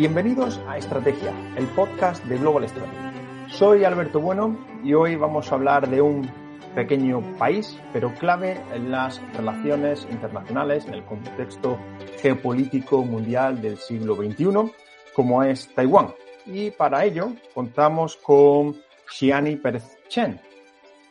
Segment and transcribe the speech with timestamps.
[0.00, 3.48] Bienvenidos a Estrategia, el podcast de Global Strategy.
[3.48, 6.30] Soy Alberto Bueno y hoy vamos a hablar de un
[6.72, 11.80] pequeño país, pero clave en las relaciones internacionales, en el contexto
[12.22, 14.72] geopolítico mundial del siglo XXI,
[15.16, 16.14] como es Taiwán.
[16.46, 20.40] Y para ello contamos con Xiani Pérez Chen,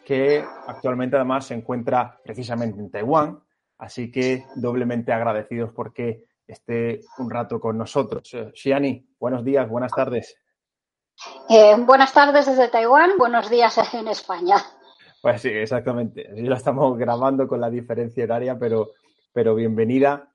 [0.06, 3.38] que actualmente además se encuentra precisamente en Taiwán,
[3.80, 8.36] así que doblemente agradecidos porque esté un rato con nosotros.
[8.54, 10.38] Xiani, buenos días, buenas tardes.
[11.50, 14.56] Eh, buenas tardes desde Taiwán, buenos días en España.
[15.22, 16.28] Pues sí, exactamente.
[16.32, 18.92] Así lo estamos grabando con la diferencia horaria, pero,
[19.34, 20.32] pero bienvenida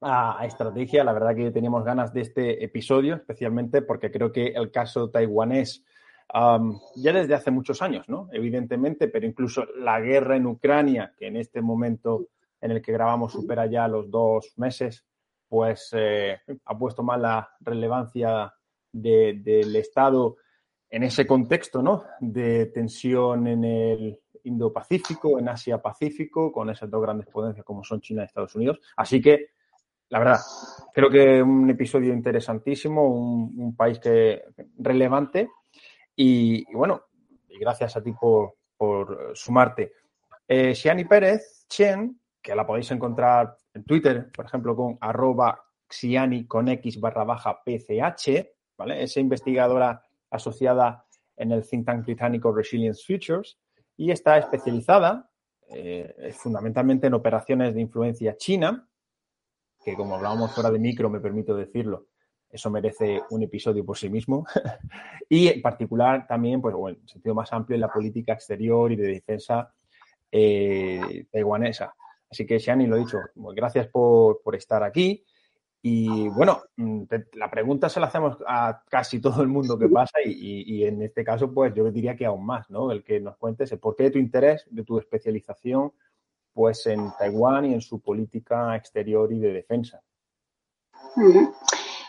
[0.00, 1.04] a, Estrategia.
[1.04, 5.84] La verdad que teníamos ganas de este episodio, especialmente porque creo que el caso taiwanés
[6.96, 8.28] ya desde hace muchos años, ¿no?
[8.32, 12.28] Evidentemente, pero incluso la guerra en Ucrania, que en este momento
[12.60, 15.04] en el que grabamos supera ya los dos meses,
[15.54, 18.52] pues eh, ha puesto más la relevancia
[18.90, 20.38] del Estado
[20.90, 22.02] en ese contexto, ¿no?
[22.18, 28.22] De tensión en el Indo-Pacífico, en Asia-Pacífico, con esas dos grandes potencias como son China
[28.22, 28.80] y Estados Unidos.
[28.96, 29.50] Así que,
[30.08, 30.40] la verdad,
[30.92, 34.42] creo que un episodio interesantísimo, un, país que
[34.78, 35.50] relevante
[36.16, 37.02] y, bueno,
[37.48, 38.56] y gracias a ti por,
[39.34, 39.92] sumarte.
[40.48, 40.74] Eh,
[41.08, 47.00] Pérez Chen, que la podéis encontrar en Twitter, por ejemplo, con arroba xiani con x
[47.00, 48.46] barra baja pch,
[48.76, 49.02] ¿vale?
[49.02, 51.04] Es investigadora asociada
[51.36, 53.58] en el think tank británico Resilience Futures
[53.96, 55.30] y está especializada
[55.68, 58.88] eh, fundamentalmente en operaciones de influencia china,
[59.84, 62.06] que como hablábamos fuera de micro, me permito decirlo,
[62.48, 64.46] eso merece un episodio por sí mismo,
[65.28, 68.96] y en particular también, pues bueno, en sentido más amplio, en la política exterior y
[68.96, 69.72] de defensa
[70.30, 71.94] eh, taiwanesa.
[72.34, 75.24] Así que, Shani, lo dicho, gracias por, estar aquí.
[75.80, 80.18] Y bueno, mm, la pregunta se la hacemos a casi todo el mundo que pasa
[80.24, 82.90] y, en este caso, pues yo diría que aún más, ¿no?
[82.90, 85.92] El que nos cuentes el porqué de tu interés, de tu especialización,
[86.52, 90.02] pues en Taiwán y en su política exterior y de defensa.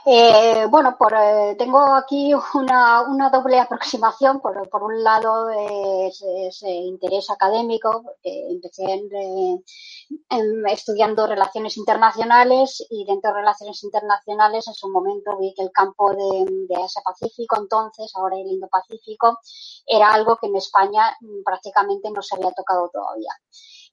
[0.08, 4.40] Eh, bueno, por, eh, tengo aquí una, una, doble aproximación.
[4.40, 8.04] Por, un lado, es, interés académico.
[8.24, 15.64] empecé en, estudiando relaciones internacionales y dentro de relaciones internacionales, en su momento vi que
[15.64, 19.40] el campo de, de Asia-Pacífico, entonces, ahora el Indo-Pacífico,
[19.88, 23.32] era algo que en España mm, prácticamente no se había tocado todavía.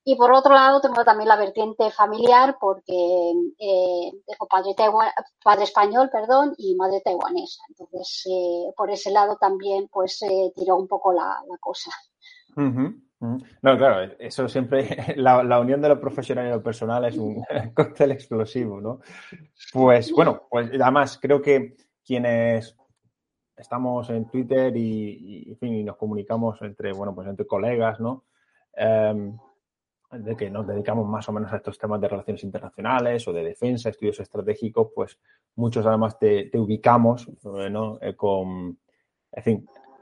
[0.05, 2.93] Y por otro lado, tengo también la vertiente familiar porque
[3.59, 4.49] eh, tengo
[5.45, 7.63] padre, español perdón, y madre taiwanesa.
[7.69, 11.93] Entonces, eh, por ese lado también pues eh, tiró un poco la, cosa.
[12.57, 17.45] No, claro, eso siempre, la, la, unión de lo profesional y lo personal es un
[17.75, 19.01] cóctel explosivo, ¿no?
[19.73, 22.77] Pues bueno, pues además creo que quienes
[23.57, 28.25] estamos en Twitter y, en fin, y nos comunicamos entre, bueno, pues entre colegas, ¿no?
[28.75, 29.39] Em,
[30.13, 33.45] de que nos dedicamos más o menos a estos temas de relaciones internacionales o de
[33.45, 35.19] defensa, estudios estratégicos, pues
[35.57, 37.99] muchos además te, ubicamos ¿no?
[38.01, 38.79] Eh, con,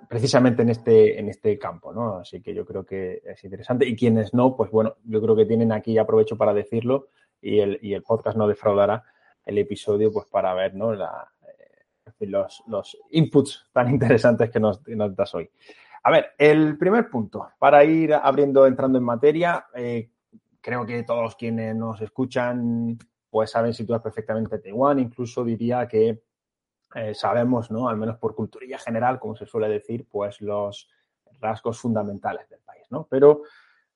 [0.09, 2.17] precisamente en este, en este campo, ¿no?
[2.17, 3.87] Así que yo creo que es interesante.
[3.87, 7.09] Y quienes no, pues bueno, yo creo que tienen aquí, aprovecho para decirlo,
[7.41, 9.05] y el, y el podcast no defraudará
[9.47, 10.95] el episodio, pues para ver, ¿no?
[10.95, 10.99] Eh,
[12.21, 14.83] los, los inputs tan interesantes que nos
[15.15, 15.49] das hoy.
[16.03, 20.11] A ver, el primer punto, para ir abriendo, entrando en materia, eh,
[20.61, 22.99] creo que todos quienes nos escuchan
[23.29, 26.23] pues saben situar perfectamente Taiwán, incluso diría que
[26.95, 27.89] eh, sabemos, ¿no?
[27.89, 30.89] Al menos por culturilla general, como se suele decir, pues los
[31.41, 33.07] rasgos fundamentales del país, ¿no?
[33.09, 33.43] Pero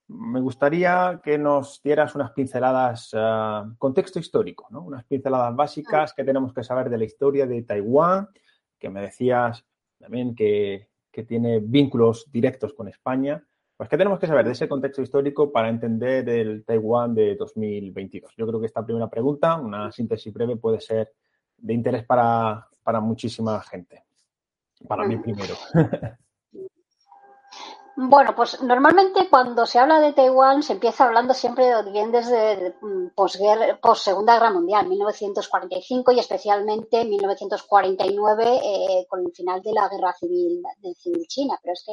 [0.07, 4.83] me gustaría que nos dieras unas pinceladas, uh, contexto histórico, ¿no?
[4.83, 8.29] Unas pinceladas básicas que tenemos que saber de la historia de Taiwán,
[8.79, 9.65] que me decías
[9.99, 13.43] también que que tiene vínculos directos con España.
[13.77, 18.35] Pues, ¿qué tenemos que saber de ese contexto histórico para entender el Taiwán de 2022?
[18.37, 21.13] Yo creo que esta primera pregunta, una síntesis breve, puede ser
[21.57, 22.69] de interés para,
[23.01, 24.05] muchísima gente.
[24.89, 25.55] Para mí primero.
[27.97, 32.75] Bueno, pues normalmente cuando se habla de Taiwán se empieza hablando siempre bien desde
[33.15, 39.89] posguerra, post Segunda Guerra Mundial, 1945 y especialmente 1949 eh, con el final de la
[39.89, 41.57] Guerra Civil de Civil China.
[41.63, 41.93] Pero es que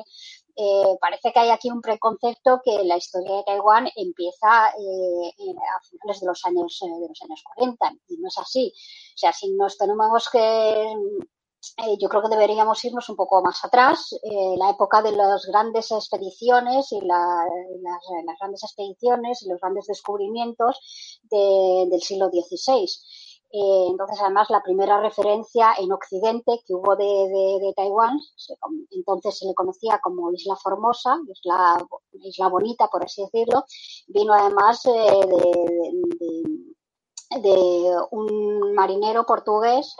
[0.55, 5.33] eh, parece que hay aquí un preconcepto que la historia de Taiwán empieza eh,
[5.77, 8.73] a finales de los años de los años 40 y no es así.
[9.13, 10.95] O sea, si nos tenemos que
[11.77, 15.45] eh, yo creo que deberíamos irnos un poco más atrás, eh, la época de las
[15.45, 17.47] grandes expediciones y las,
[18.39, 22.85] grandes expediciones y los grandes descubrimientos del siglo XVI.
[23.53, 28.17] Eh, entonces, además, la primera referencia en Occidente que hubo de, Taiwán,
[28.91, 33.65] entonces se le conocía como Isla Formosa, Isla, Isla Bonita, por así decirlo,
[34.07, 34.91] vino además de,
[37.41, 39.95] de un marinero portugués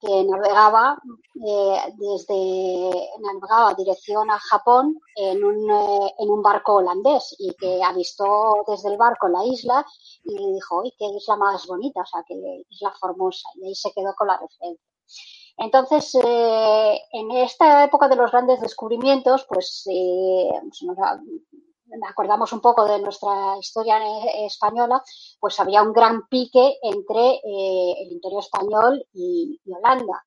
[0.00, 0.98] que navegaba
[1.34, 7.82] eh, desde navegaba dirección a Japón en un, eh, en un barco holandés y que
[7.82, 9.84] avistó desde el barco la isla
[10.24, 12.34] y dijo, uy, qué isla más bonita, o sea, qué
[12.70, 14.86] isla formosa, y ahí se quedó con la referencia.
[15.58, 19.84] Entonces, eh, en esta época de los grandes descubrimientos, pues
[20.82, 20.96] nos,
[22.08, 23.98] acordamos un poco de nuestra historia
[24.44, 25.02] española,
[25.38, 30.24] pues había un gran pique entre eh, el imperio español y, Holanda.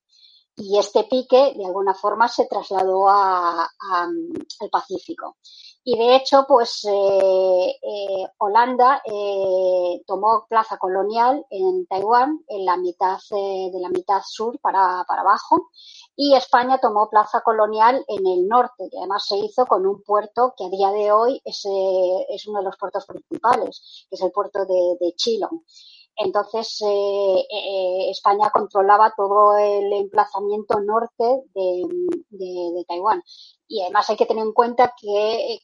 [0.56, 5.36] Y este pique, de alguna forma, se trasladó al Pacífico.
[5.82, 9.02] Y de hecho, pues eh, eh, Holanda
[10.06, 15.70] tomó plaza colonial en Taiwán, en la mitad de la mitad sur para abajo,
[16.16, 20.54] y España tomó plaza colonial en el norte, que además se hizo con un puerto
[20.56, 24.22] que a día de hoy es, eh, es uno de los puertos principales, que es
[24.22, 25.14] el puerto de, de.
[26.16, 31.24] Entonces, eh, eh, España controlaba todo el emplazamiento norte
[31.54, 33.22] de, Taiwán.
[33.66, 35.58] Y además hay que tener en cuenta que,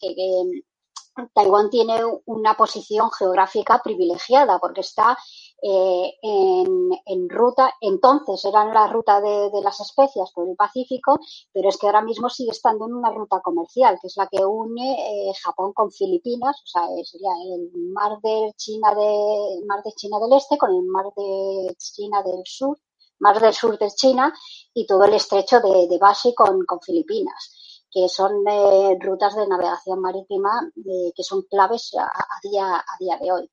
[1.35, 5.19] Taiwán tiene una posición geográfica privilegiada porque está
[5.63, 11.19] eh, en, ruta, entonces era la ruta de, las especias por el Pacífico,
[11.53, 14.45] pero es que ahora mismo sigue estando en una ruta comercial, que es la que
[14.45, 19.93] une eh, Japón con Filipinas, o sea, sería el mar de China de mar de
[19.93, 22.79] China del Este con el mar de China del Sur,
[23.19, 24.33] mar del sur de China
[24.75, 27.57] y todo el estrecho de, de Bashi con, con Filipinas
[27.91, 30.71] que son eh, rutas de navegación marítima
[31.15, 32.09] que son claves a,
[32.49, 33.51] día, a día de hoy.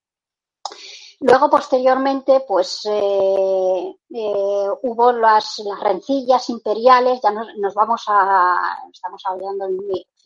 [1.20, 8.56] Luego, posteriormente, pues eh, eh, hubo las, las, rencillas imperiales, ya nos, vamos a,
[8.94, 9.78] estamos hablando en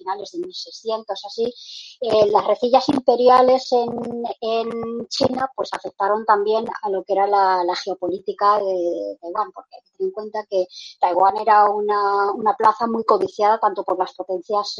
[0.02, 1.54] finales de 1600, así,
[2.02, 7.76] eh, las rencillas imperiales en, en, China pues afectaron también a lo que era la,
[7.84, 10.68] geopolítica de Taiwán, porque hay que tener en cuenta que
[11.00, 14.78] Taiwán era una, una plaza muy codiciada tanto por las potencias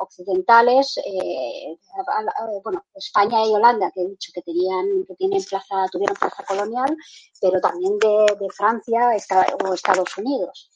[0.00, 1.00] occidentales,
[2.62, 6.96] bueno, España y Holanda, que he dicho que tenían, que tienen plaza, tuvieron plaza colonial,
[7.40, 9.10] pero también de, de Francia
[9.64, 10.70] o Estados Unidos.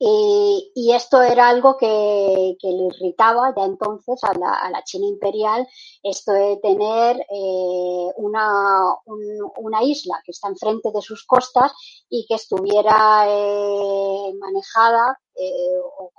[0.00, 5.66] Y, esto era algo que, le irritaba ya entonces a la, China imperial,
[6.02, 11.72] esto de tener eh, una, una, isla que está enfrente de sus costas
[12.08, 16.12] y que estuviera eh, manejada eh, o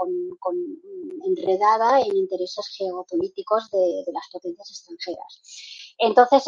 [1.26, 5.96] enredada en intereses geopolíticos de, de las potencias extranjeras.
[5.98, 6.44] Entonces,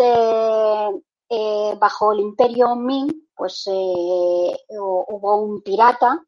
[1.80, 6.26] bajo el imperio Ming, pues hubo un pirata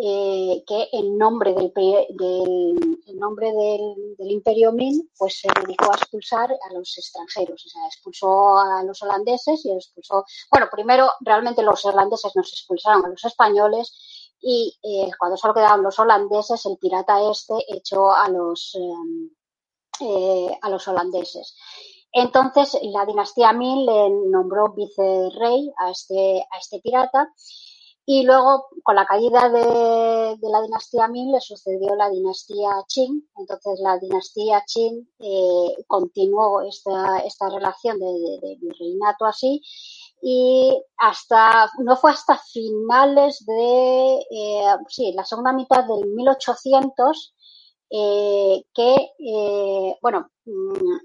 [0.00, 1.72] eh, que en nombre del,
[3.16, 8.58] nombre del, imperio Ming, pues se dedicó a expulsar a los extranjeros, o sea, expulsó
[8.58, 14.36] a los holandeses y expulsó, bueno, primero realmente los holandeses nos expulsaron a los españoles
[14.40, 14.78] y
[15.18, 18.76] cuando solo quedaban los holandeses, el pirata este echó a los
[20.62, 21.56] a los holandeses.
[22.12, 27.32] Entonces, la dinastía Ming le nombró vicerrey a este, a este pirata
[28.10, 33.28] y luego, con la caída de, la dinastía Ming, le sucedió la dinastía Qing.
[33.36, 39.60] Entonces, la dinastía Qing eh, continuó esta, esta relación de, virreinato así.
[40.22, 47.34] Y hasta, no fue hasta finales de, eh, sí, la segunda mitad del 1800,
[47.90, 50.96] eh, que, bueno, mm,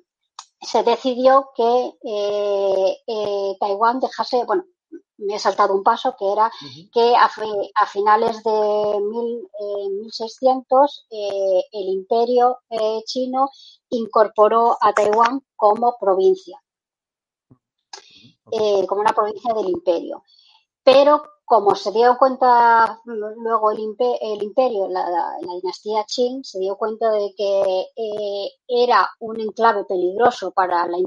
[0.64, 4.64] se decidió que eh, eh, Taiwán dejase, bueno,
[5.26, 6.52] me he saltado un paso, que era
[6.92, 7.30] que a,
[7.88, 9.00] finales de
[10.02, 12.60] 1600 eh, el imperio
[13.06, 13.50] chino
[13.90, 16.62] incorporó a Taiwán como provincia,
[18.88, 20.24] como una provincia del imperio.
[20.84, 27.34] Pero como se dio cuenta luego el, imperio, la, dinastía Qing, se dio cuenta de
[27.36, 30.98] que eh, era un enclave peligroso para la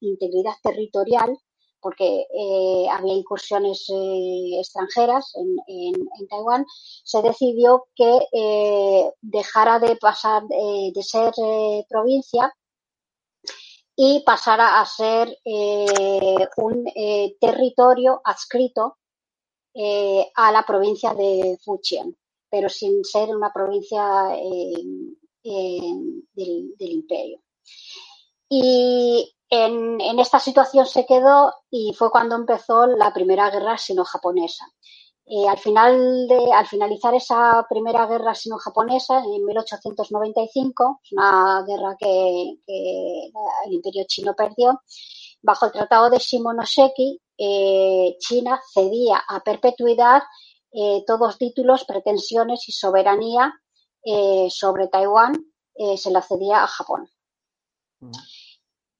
[0.00, 1.38] integridad territorial,
[1.82, 5.92] porque eh, había incursiones eh, extranjeras en,
[6.28, 6.64] Taiwán,
[7.04, 11.32] se decidió que dejara de pasar de ser
[11.88, 12.54] provincia
[13.96, 15.36] y pasara a ser
[16.56, 16.84] un
[17.40, 18.96] territorio adscrito
[19.74, 22.14] eh, a la provincia de Fujian,
[22.50, 24.84] pero sin ser una provincia eh,
[25.44, 25.94] eh,
[26.34, 27.40] del, imperio.
[28.50, 34.64] Y en, esta situación se quedó y fue cuando empezó la primera guerra sino-japonesa.
[35.26, 44.34] de, al finalizar esa primera guerra sino-japonesa, en 1895, una guerra que, el imperio chino
[44.34, 44.80] perdió,
[45.42, 50.22] bajo el Tratado de Shimonoseki, eh, China cedía a perpetuidad
[50.72, 53.52] eh, todos títulos, pretensiones y soberanía
[54.02, 55.34] eh, sobre Taiwán,
[55.96, 57.08] se la cedía a Japón.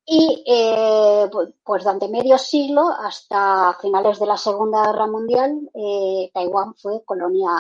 [0.05, 1.31] Y eh,
[1.65, 7.51] pues durante medio siglo, hasta finales de la Segunda Guerra Mundial, eh, Taiwán fue colonia,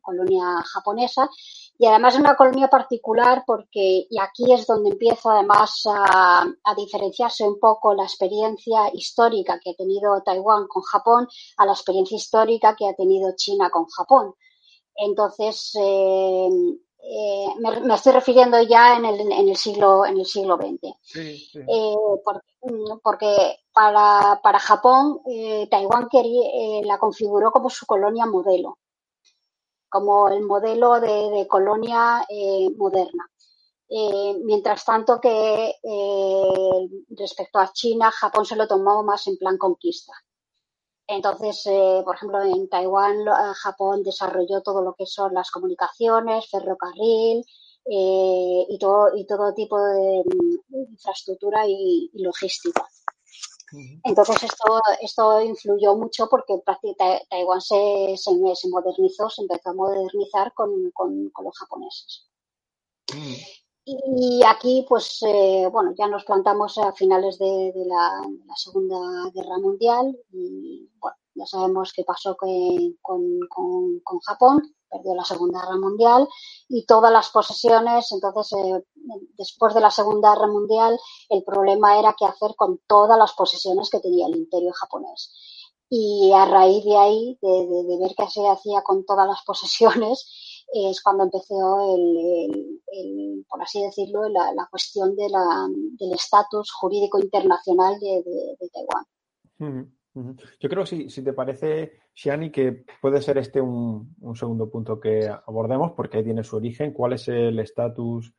[0.00, 1.28] colonia japonesa
[1.76, 7.44] y además una colonia particular porque, y aquí es donde empieza además a, a, diferenciarse
[7.44, 11.26] un poco la experiencia histórica que ha tenido Taiwán con Japón
[11.56, 14.34] a la experiencia histórica que ha tenido China con Japón.
[14.96, 16.48] Entonces, eh,
[17.10, 21.94] eh, me, estoy refiriendo ya en el, en el siglo en el siglo XX eh,
[23.02, 28.76] porque, para, para Japón eh, Taiwán quería, la configuró como su colonia modelo
[29.88, 32.26] como el modelo de, de colonia
[32.76, 33.26] moderna.
[34.44, 35.76] Mientras tanto que
[37.08, 40.12] respecto a China Japón se lo tomó más en plan conquista
[41.08, 46.50] entonces, eh, por ejemplo, en Taiwán, eh, Japón desarrolló todo lo que son las comunicaciones,
[46.50, 47.38] ferrocarril
[47.86, 50.22] eh, y, todo, y todo tipo de,
[50.68, 52.86] infraestructura y, logística.
[54.04, 56.54] Entonces esto, esto influyó mucho porque
[57.28, 62.28] Taiwán se, se, modernizó, se empezó a modernizar con, los japoneses.
[63.90, 68.20] Y aquí, pues, eh, bueno, ya nos plantamos a finales de, la,
[68.54, 68.98] Segunda
[69.32, 75.78] Guerra Mundial y, bueno, ya sabemos qué pasó con, con, Japón, perdió la Segunda Guerra
[75.78, 76.28] Mundial
[76.68, 78.84] y todas las posesiones, entonces, eh,
[79.38, 80.98] después de la Segunda Guerra Mundial,
[81.30, 85.32] el problema era qué hacer con todas las posesiones que tenía el imperio japonés.
[85.88, 90.28] Y a raíz de ahí, de ver qué se hacía con todas las posesiones,
[90.72, 95.66] es cuando empezó, el, por así decirlo, la, cuestión de la,
[95.98, 98.22] del estatus jurídico internacional de,
[98.72, 99.92] Taiwán.
[100.60, 105.28] Yo creo, si, si te parece, Shiani, que puede ser este un, segundo punto que
[105.28, 106.92] abordemos, porque ahí tiene su origen.
[106.92, 108.34] ¿Cuál es el estatus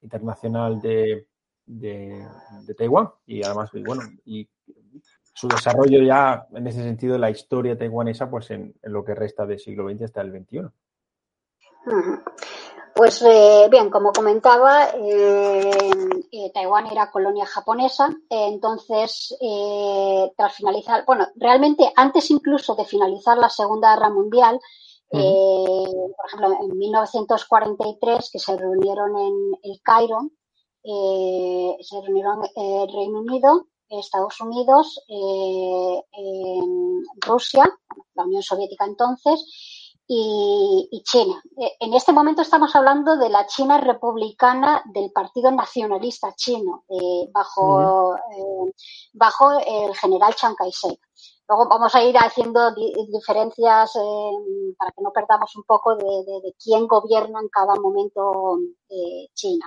[0.00, 1.28] internacional de,
[1.66, 3.10] de, Taiwán?
[3.26, 4.48] Y además, bueno, y
[5.34, 9.46] su desarrollo ya en ese sentido, la historia taiwanesa, pues en, en lo que resta
[9.46, 10.62] del siglo XX hasta el XXI.
[12.94, 15.90] Pues eh, bien, como comentaba, eh,
[16.30, 19.34] eh, Taiwán era colonia japonesa, entonces
[20.36, 24.60] tras finalizar, bueno, realmente antes incluso de finalizar la Segunda Guerra Mundial,
[25.10, 30.30] por ejemplo, en 1943 que se reunieron en el Cairo,
[30.82, 35.02] se reunieron el Reino Unido, Estados Unidos,
[37.26, 37.64] Rusia,
[38.14, 39.79] la Unión Soviética entonces,
[40.12, 41.40] y, China.
[41.56, 47.30] Eh, en este momento estamos hablando de la China republicana del Partido Nacionalista Chino, eh,
[47.32, 48.72] bajo, eh,
[49.12, 50.98] bajo el general Chiang Kai-shek.
[51.48, 53.92] Luego vamos a ir haciendo diferencias
[54.78, 58.56] para que no perdamos un poco de, de quién gobierna en cada momento
[59.34, 59.66] China.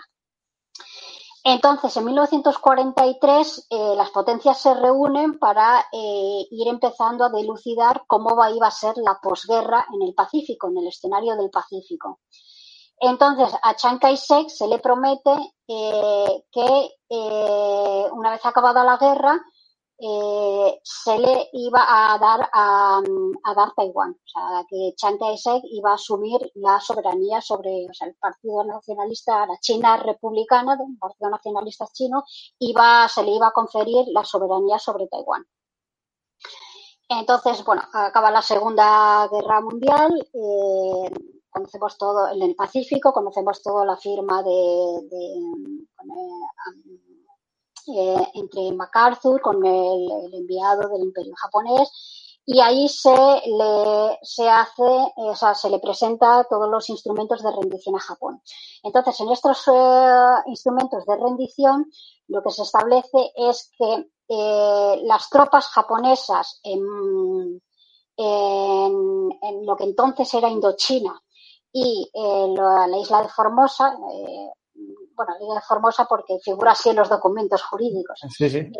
[1.45, 8.29] Entonces, en 1943, eh, las potencias se reúnen para eh, ir empezando a dilucidar cómo
[8.47, 12.21] iba a ser la posguerra en el Pacífico, en el escenario del Pacífico.
[12.97, 15.31] Entonces, a Chiang Kai-shek se le promete
[15.67, 16.89] eh, que
[18.13, 19.39] una vez acabada la guerra,
[19.99, 23.01] eh, se le iba a dar a,
[23.55, 28.63] dar Taiwán, o sea, que Chiang Kai-shek iba a asumir la soberanía sobre el Partido
[28.63, 32.23] Nacionalista, la China republicana, el Partido Nacionalista chino,
[32.59, 35.45] iba, se le iba a conferir la soberanía sobre Taiwán.
[37.09, 41.11] Entonces, bueno, acaba la Segunda Guerra Mundial, eh,
[41.49, 44.49] conocemos todo en el Pacífico, conocemos todo la firma de,
[47.87, 51.91] eh, entre MacArthur con el, enviado del Imperio japonés
[52.45, 54.83] y ahí se le, se hace,
[55.15, 58.41] o sea, se le presenta todos los instrumentos de rendición a Japón.
[58.83, 61.89] Entonces, en estos eh, instrumentos de rendición,
[62.27, 67.61] lo que se establece es que eh, las tropas japonesas en,
[68.17, 71.21] en, lo que entonces era Indochina
[71.71, 73.97] y eh, la, isla de Formosa,
[75.15, 78.19] bueno, la isla de Formosa porque figura así en los documentos jurídicos.
[78.29, 78.71] Sí, sí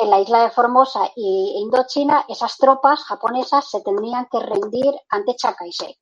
[0.00, 5.34] en la isla de Formosa y Indochina, esas tropas japonesas se tendrían que rendir ante
[5.34, 5.96] Chiang Kai-shek.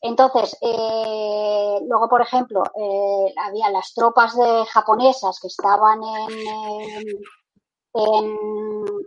[0.00, 6.00] Entonces, eh, luego, por ejemplo, eh, había las tropas de japonesas que estaban
[7.94, 8.38] en,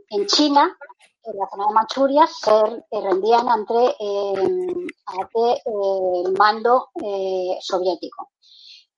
[0.10, 0.77] en, China,
[1.24, 3.96] en la zona de Manchuria, se eh, rendían ante,
[5.05, 6.89] ante el mando
[7.62, 8.31] soviético.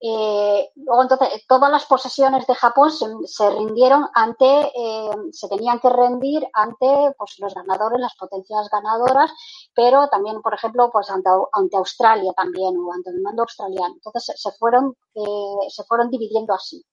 [0.06, 6.46] Eh, entonces, todas las posesiones de Japón se, rindieron ante, eh, se tenían que rendir
[6.52, 9.32] ante pues, los ganadores, las potencias ganadoras,
[9.74, 13.94] pero también, por ejemplo, pues ante, ante Australia también, o ante el mando australiano.
[13.94, 16.84] Entonces, se fueron, eh, se fueron dividiendo así.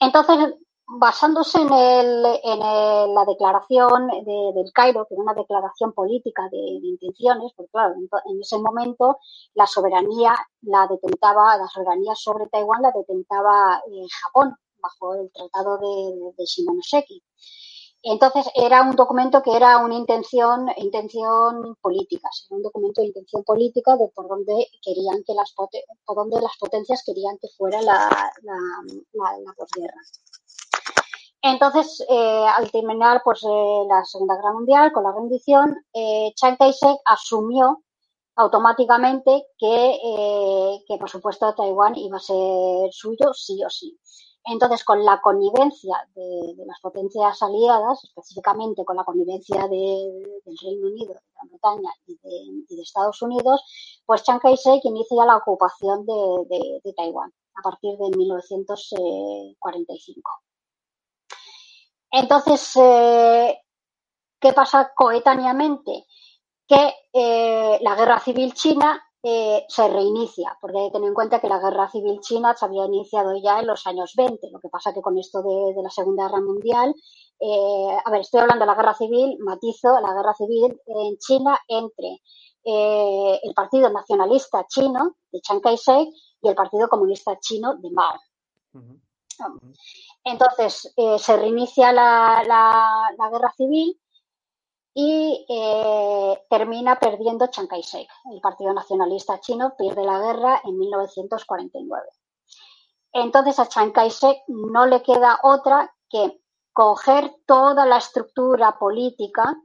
[0.00, 0.54] Entonces,
[0.90, 2.60] basándose en, el, en
[3.14, 8.40] la declaración de, del Cairo, que era una declaración política de, intenciones, porque claro, en,
[8.40, 9.18] ese momento
[9.54, 15.76] la soberanía la detentaba, la soberanía sobre Taiwán la detentaba eh, Japón bajo el tratado
[15.78, 17.22] de, Shimonoseki.
[18.02, 23.96] Entonces era un documento que era una intención, intención política, un documento de intención política
[23.96, 28.08] de por dónde querían que las por dónde las potencias querían que fuera la,
[28.42, 28.56] la,
[29.12, 30.00] la, la posguerra.
[31.42, 36.56] Entonces, eh, al terminar pues, eh, la Segunda Guerra Mundial con la rendición, eh, Chiang
[36.56, 37.82] Kai-shek asumió
[38.36, 39.98] automáticamente que,
[40.86, 43.98] que, por supuesto, Taiwán iba a ser suyo sí o sí.
[44.44, 50.86] Entonces, con la connivencia de, las potencias aliadas, específicamente con la connivencia de, del Reino
[50.88, 52.30] Unido, de Gran Bretaña y de,
[52.68, 53.62] y de, Estados Unidos,
[54.06, 60.47] pues Chiang Kai-shek inicia la ocupación de Taiwán a partir de 1945.
[62.10, 63.58] Entonces, eh,
[64.40, 66.06] ¿qué pasa coetáneamente?
[66.66, 71.40] Que eh, la guerra civil china eh, se reinicia, porque hay que tener en cuenta
[71.40, 74.50] que la guerra civil china se había iniciado ya en los años 20.
[74.50, 76.94] Lo que pasa que con esto de, la Segunda Guerra Mundial,
[77.40, 81.58] eh, a ver, estoy hablando de la guerra civil, matizo la guerra civil en China
[81.68, 82.20] entre
[82.64, 86.08] el Partido Nacionalista Chino de Chiang Kai-shek
[86.42, 88.18] y el Partido Comunista Chino de Mao.
[90.24, 93.98] Entonces eh, se reinicia la, la, la, guerra civil
[94.94, 98.08] y eh, termina perdiendo Chiang Kai-shek.
[98.32, 102.06] El Partido Nacionalista Chino pierde la guerra en 1949.
[103.12, 106.40] Entonces a Chiang Kai-shek no le queda otra que
[106.72, 109.56] coger toda la estructura política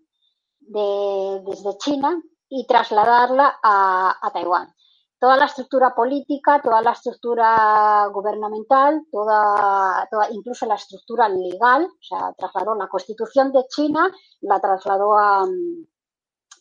[0.59, 4.73] de, desde China y trasladarla a, a Taiwán
[5.23, 12.03] toda la estructura política, toda la estructura gubernamental, toda, toda, incluso la estructura legal, o
[12.03, 15.45] sea, trasladó la constitución de China, la trasladó a,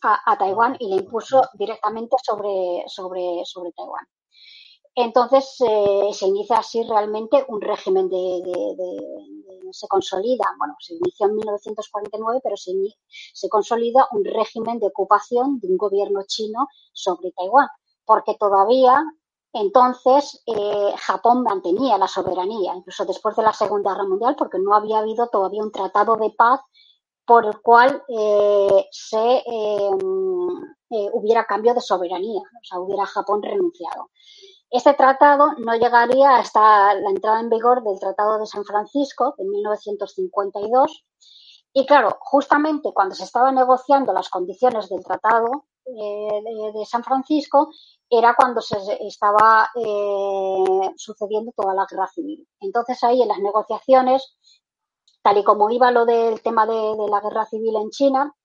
[0.03, 4.07] a, Taiwán y la impuso directamente sobre, sobre, sobre Taiwán.
[4.95, 8.43] Entonces eh, se inicia así realmente un régimen de,
[9.73, 12.71] se consolida, bueno, se inició en 1949, pero se,
[13.33, 17.67] se consolida un régimen de ocupación de un gobierno chino sobre Taiwán
[18.05, 19.03] porque todavía
[19.53, 24.73] entonces eh, Japón mantenía la soberanía, incluso después de la Segunda Guerra Mundial, porque no
[24.73, 26.59] había habido todavía un tratado de paz
[27.25, 29.89] por el cual eh, se eh,
[31.13, 34.09] hubiera cambio de soberanía, o sea, hubiera Japón renunciado.
[34.71, 39.45] Este tratado no llegaría hasta la entrada en vigor del Tratado de San Francisco de
[39.45, 41.05] 1952.
[41.73, 47.69] Y claro, justamente cuando se estaban negociando las condiciones del Tratado eh, de, San Francisco,
[48.09, 52.47] era cuando se estaba eh, sucediendo toda la guerra civil.
[52.59, 54.35] Entonces ahí en las negociaciones,
[55.21, 58.35] tal y como iba lo del tema de, de la guerra civil en China,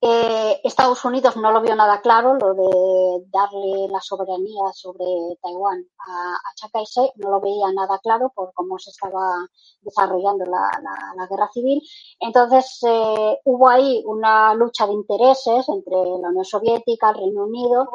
[0.00, 5.04] eh, Estados Unidos no lo vio nada claro, lo de darle la soberanía sobre
[5.42, 9.46] Taiwán a, a Chiang Kai-shek, no lo veía nada claro por cómo se estaba
[9.80, 11.82] desarrollando la, la, la guerra civil.
[12.20, 17.88] Entonces eh, hubo ahí una lucha de intereses entre la Unión Soviética, el Reino Unido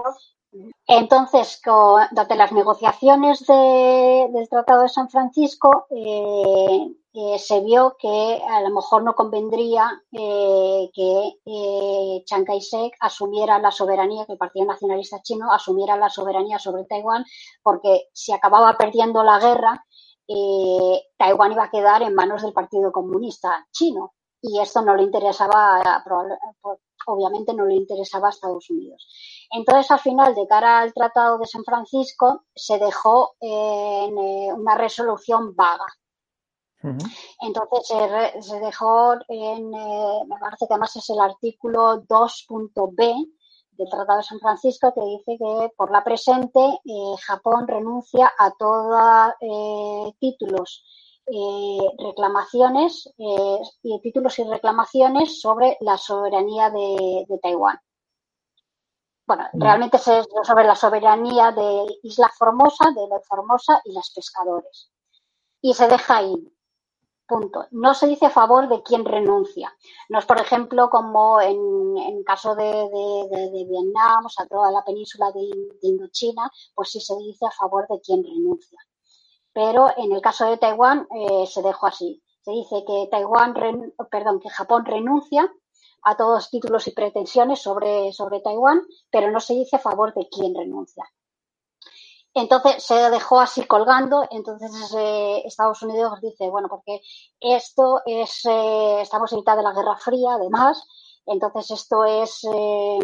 [0.88, 8.42] entonces, durante las negociaciones de, del Tratado de San Francisco, eh, eh, se vio que
[8.48, 14.66] a lo mejor no convendría eh, que Chiang Kai-shek asumiera la soberanía, que el Partido
[14.66, 17.26] Nacionalista Chino asumiera la soberanía sobre Taiwán,
[17.62, 19.86] porque si acababa perdiendo la guerra,
[21.18, 24.14] Taiwán iba a quedar en manos del Partido Comunista Chino.
[24.42, 25.82] y esto no le interesaba,
[27.08, 29.08] obviamente no le interesaba a Estados Unidos.
[29.52, 34.76] Entonces, al final, de cara al Tratado de San Francisco, se dejó en eh, una
[34.76, 35.86] resolución vaga.
[37.40, 37.88] Entonces
[38.42, 43.14] se, dejó en, eh, me parece que además es el artículo 2.b
[43.72, 48.52] del Tratado de San Francisco que dice que por la presente eh, Japón renuncia a
[48.52, 49.34] todos
[50.20, 50.84] títulos
[51.26, 57.80] reclamaciones y títulos y reclamaciones sobre la soberanía de Taiwán
[59.26, 59.62] bueno, mm.
[59.62, 64.90] realmente es sobre la soberanía de Isla Formosa, de la Formosa y las pescadores.
[65.62, 66.36] Y se deja ahí.
[67.26, 67.66] Punto.
[67.72, 69.74] No se dice a favor de quien renuncia.
[70.10, 74.84] No es, por ejemplo, como en, en caso de, de, Vietnam, o sea, toda la
[74.84, 75.50] península de,
[75.84, 78.78] Indochina, pues sí se dice a favor de quien renuncia.
[79.54, 82.22] Pero en el caso de Taiwán eh, se dejó así.
[82.42, 85.50] Se dice que Taiwán, perdón, que Japón renuncia
[86.04, 90.14] a todos los títulos y pretensiones sobre, sobre Taiwán, pero no se dice a favor
[90.14, 91.06] de quién renuncia.
[92.36, 97.00] Entonces se dejó así colgando, entonces eh, Estados Unidos dice, bueno, porque
[97.40, 100.84] esto es, eh, estamos en mitad de la Guerra Fría, además,
[101.26, 103.00] entonces, esto es, eh,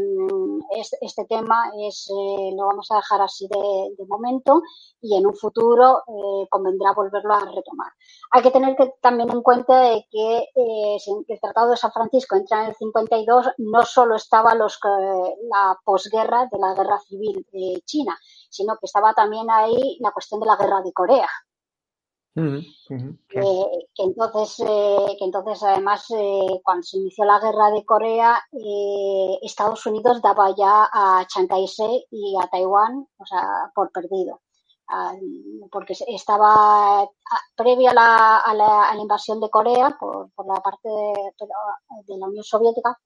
[1.02, 4.62] este tema es, eh, lo vamos a dejar así de, momento
[5.02, 7.92] y en un futuro eh, convendrá volverlo a retomar.
[8.32, 12.70] Hay que tener también en cuenta de que el Tratado de San Francisco entra en
[12.70, 14.80] el 52, no solo estaba los,
[15.50, 18.18] la posguerra de la guerra civil de China,
[18.50, 21.30] sino que estaba también ahí la cuestión de la guerra de Corea.
[22.36, 22.62] Eh,
[23.30, 28.40] que entonces, eh, que entonces además, eh, cuando se inició la guerra de Corea,
[29.42, 34.42] Estados Unidos daba ya a Chiang Kai-shek y a Taiwán, o sea, por perdido.
[34.92, 35.14] Ah,
[35.72, 37.08] porque estaba
[37.56, 42.98] previa a la, invasión de Corea por, la parte de, la Unión Soviética,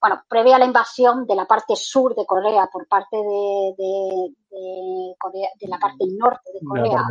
[0.00, 5.68] bueno, previa a la invasión de la parte sur de Corea por parte de, de,
[5.68, 7.04] la parte norte de Corea,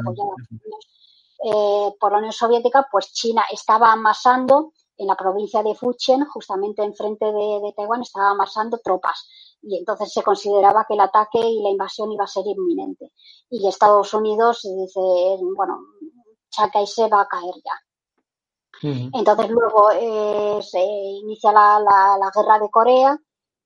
[1.44, 6.84] eh, por la Unión Soviética, pues China estaba amasando en la provincia de Fujian, justamente
[6.84, 9.30] enfrente de, de Taiwán, estaba amasando tropas.
[9.62, 13.14] Y entonces se consideraba que el ataque y la invasión iba a ser inminente.
[13.50, 15.00] Y Estados Unidos dice,
[15.56, 15.80] bueno,
[16.50, 17.72] Chiang se va a caer ya.
[18.82, 23.18] Entonces luego eh, se inicia la, la, guerra de Corea.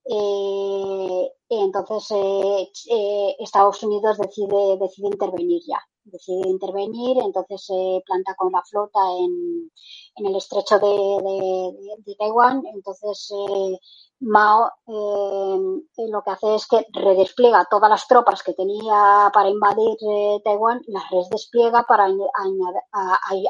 [0.05, 8.51] Eh, entonces eh, Estados Unidos decide, decide intervenir ya decide intervenir, entonces se planta con
[8.51, 9.71] la flota en,
[10.15, 13.79] en el estrecho de, Taiwán, entonces eh,
[14.19, 19.97] Mao eh, lo que hace es que redespliega todas las tropas que tenía para invadir
[20.01, 22.07] eh, Taiwán, las redespliega para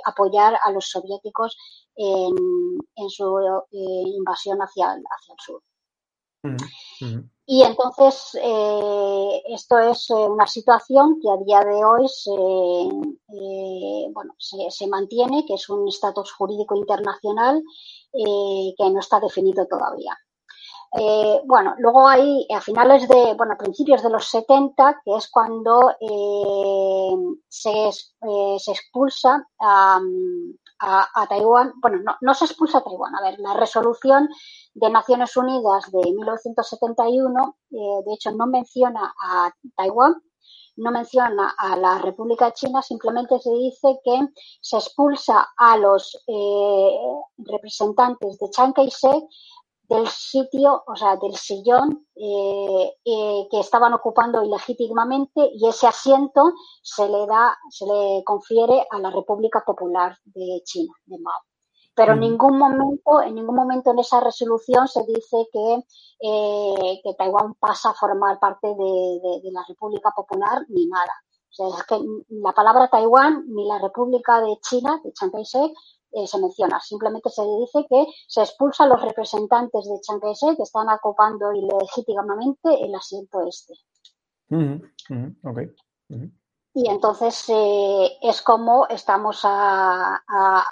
[0.05, 1.57] apoyar a los soviéticos
[1.95, 2.33] en,
[2.95, 3.39] en su
[3.71, 5.61] invasión hacia, hacia el sur.
[7.45, 14.07] Y entonces eh, esto es eh, una situación que a día de hoy se, eh,
[14.13, 17.61] bueno, se, mantiene, que es un estatus jurídico internacional
[18.13, 20.15] que no está definido todavía.
[21.45, 25.91] Bueno, luego hay a finales de, bueno, principios de los 70, que es cuando
[27.49, 29.99] se, se, expulsa a,
[31.29, 34.29] Taiwán, bueno, no, no se expulsa a Taiwán, a ver, la resolución
[34.73, 37.75] de Naciones Unidas de 1971, eh,
[38.05, 40.21] de hecho, no menciona a Taiwán,
[40.75, 44.27] no menciona a la República China, simplemente se dice que
[44.59, 46.97] se expulsa a los eh,
[47.37, 49.23] representantes de Chiang Kai-shek
[49.83, 52.91] del sitio, o sea, del sillón eh,
[53.51, 59.11] que estaban ocupando ilegítimamente y ese asiento se le da, se le confiere a la
[59.11, 61.41] República Popular de China, de Mao
[61.95, 65.83] pero en ningún momento, en ningún momento en esa resolución se dice que,
[66.19, 71.13] eh, que Taiwán pasa a formar parte de, la República Popular ni nada.
[71.51, 75.71] O sea, es que la palabra Taiwán ni la República de China, de Chiang Kai-shek,
[76.13, 76.79] eh, se menciona.
[76.79, 81.51] Simplemente se dice que se expulsa a los representantes de Chiang Kai-shek que están ocupando
[81.53, 83.73] ilegítimamente el asiento este.
[85.43, 85.73] okay.
[86.75, 90.19] Y entonces eh, es como estamos a,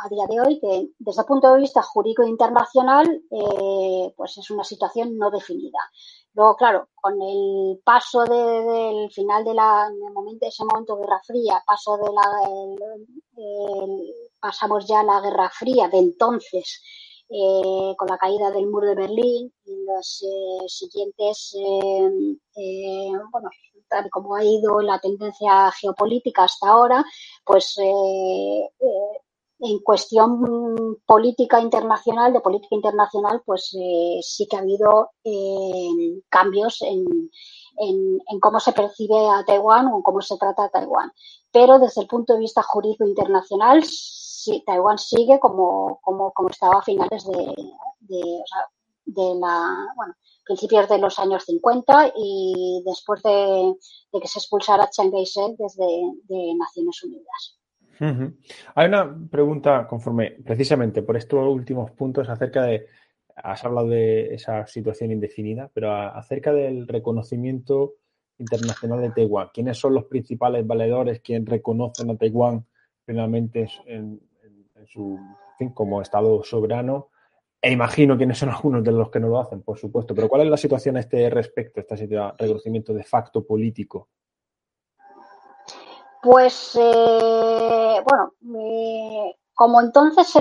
[0.09, 4.63] día de hoy, que desde el punto de vista jurídico internacional, eh, pues es una
[4.63, 5.77] situación no definida.
[6.33, 11.63] Luego, claro, con el paso del final de la, momento, ese momento de Guerra Fría,
[11.67, 12.23] paso de la,
[14.41, 16.81] pasamos ya la Guerra Fría de entonces,
[17.29, 20.25] eh, con la caída del muro de Berlín y los
[20.67, 21.55] siguientes,
[23.31, 23.49] bueno,
[23.91, 27.03] tal como ha ido la tendencia geopolítica hasta ahora,
[27.45, 29.21] pues eh, eh,
[29.59, 36.81] en cuestión política internacional, de política internacional, pues eh, sí que ha habido eh, cambios
[36.81, 37.05] en,
[37.77, 41.11] en, cómo se percibe a Taiwán o cómo se trata a Taiwán.
[41.51, 43.83] Pero desde el punto de vista jurídico internacional,
[44.41, 47.55] sí, Taiwán sigue como, como, como estaba a finales de,
[47.99, 48.21] de,
[49.05, 50.13] de la, bueno,
[50.45, 53.73] principios de los años 50 y después de,
[54.19, 55.85] que se expulsara Chiang Kai-shek desde
[56.27, 57.57] de Naciones Unidas.
[58.73, 62.87] Hay una pregunta conforme, precisamente por estos últimos puntos, acerca de,
[63.35, 67.93] has hablado de esa situación indefinida, pero acerca del reconocimiento
[68.39, 69.49] internacional de Taiwán.
[69.53, 72.65] ¿Quiénes son los principales valedores quienes reconocen a Taiwán
[73.05, 74.19] finalmente en,
[74.87, 75.19] su
[75.57, 77.09] fin, como Estado soberano?
[77.61, 80.15] E imagino quiénes son algunos de los que no lo hacen, por supuesto.
[80.15, 84.09] Pero ¿cuál es la situación a este respecto, este reconocimiento de facto político?
[86.21, 90.31] Pues, eh, bueno, eh, como entonces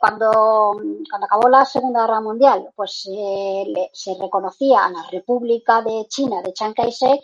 [0.00, 0.72] cuando,
[1.08, 6.42] cuando acabó la Segunda Guerra Mundial, pues eh, se reconocía a la República de China
[6.42, 7.20] de Chiang Kai-shek,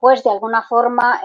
[0.00, 1.20] pues de alguna forma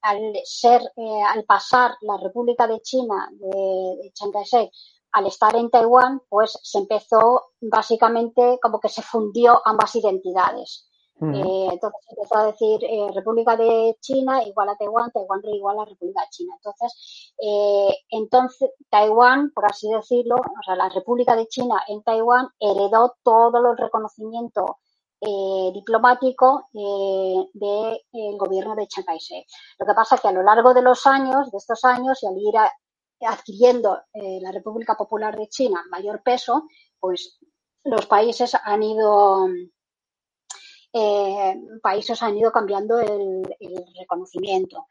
[0.00, 0.80] al ser,
[1.28, 4.72] al pasar la República de China de, de Chiang Kai-shek
[5.12, 10.88] al estar en Taiwán, pues se empezó básicamente como que se fundió ambas identidades.
[11.20, 15.84] Eh, entonces empezó a decir eh, República de China igual a Taiwán, Taiwán igual a
[15.84, 16.54] República de China.
[16.56, 22.48] Entonces, eh, entonces Taiwán, por así decirlo, o sea, la República de China en Taiwán
[22.58, 24.78] heredó todo el reconocimiento
[25.72, 29.46] diplomático del gobierno de Chiang Kai-shek.
[29.78, 32.26] Lo que pasa es que a lo largo de los años, de estos años, y
[32.26, 32.54] al ir
[33.20, 36.64] adquiriendo la República Popular de China mayor peso,
[36.98, 37.38] pues
[37.84, 39.46] los países han ido
[40.92, 43.42] eh, países han ido cambiando el,
[43.98, 44.88] reconocimiento.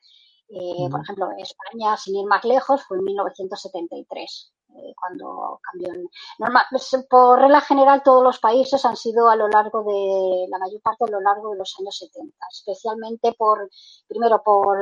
[0.50, 4.61] Eh, por ejemplo, España, sin ir más lejos, fue en 1973 eh,
[5.00, 5.94] cuando cambió.
[6.40, 10.58] normal, pues, por regla general, todos los países han sido a lo largo de, la
[10.60, 13.70] mayor parte a lo largo de los años 70, especialmente por,
[14.08, 14.82] primero por,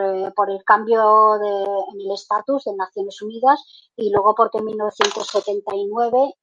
[0.50, 1.50] el cambio de,
[1.94, 6.36] en el estatus de Naciones Unidas y luego porque en 1979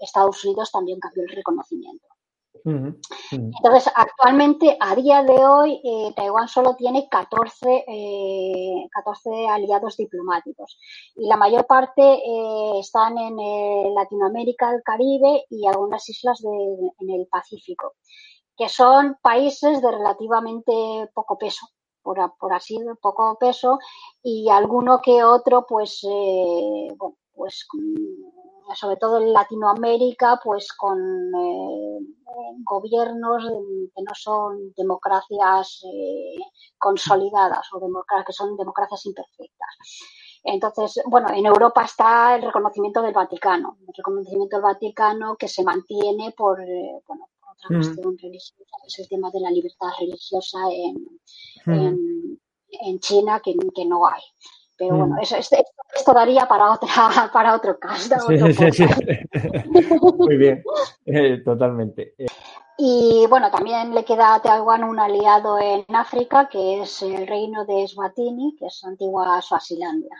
[0.00, 2.06] Estados Unidos también cambió el reconocimiento.
[2.64, 7.84] Entonces, actualmente, a día de hoy, eh, Taiwán solo tiene 14,
[8.90, 10.78] 14 eh, aliados diplomáticos
[11.16, 13.36] y la mayor parte eh, están en
[13.94, 17.94] Latinoamérica, el Caribe y algunas islas en el Pacífico,
[18.56, 20.72] que son países de relativamente
[21.14, 21.66] poco peso.
[22.04, 23.78] Por, por así poco peso
[24.24, 27.64] y alguno que otro pues bueno, pues
[28.74, 31.98] sobre todo en Latinoamérica, pues con eh,
[32.64, 33.44] gobiernos
[33.94, 36.38] que no son democracias eh,
[36.78, 39.76] consolidadas o democracias, que son democracias imperfectas.
[40.44, 45.62] Entonces, bueno, en Europa está el reconocimiento del Vaticano, el reconocimiento del Vaticano que se
[45.62, 47.82] mantiene por, eh, bueno, otra mm.
[47.82, 50.96] cuestión religiosa, que es el tema de la libertad religiosa en,
[51.66, 52.36] mm.
[52.70, 54.22] en, China, que, que no hay.
[54.76, 55.20] Pero bueno, mm.
[55.20, 56.88] eso, esto, daría para otra,
[57.32, 58.16] para otro caso.
[60.18, 60.62] Muy bien,
[61.06, 62.14] eh, totalmente.
[62.78, 67.64] Y bueno, también le queda a Taiwán un aliado en África, que es el reino
[67.64, 70.16] de Eswatini, que es antigua Suazilandia.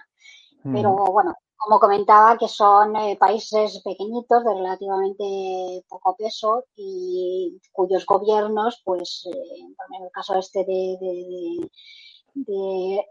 [0.62, 0.74] Mm.
[0.74, 8.04] Pero bueno, como comentaba, que son eh, países pequeñitos de relativamente poco peso y cuyos
[8.04, 11.70] gobiernos, pues eh, en el caso este de de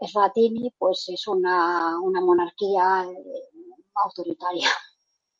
[0.00, 3.62] Eswatini, pues es una, monarquía eh,
[4.04, 4.68] autoritaria.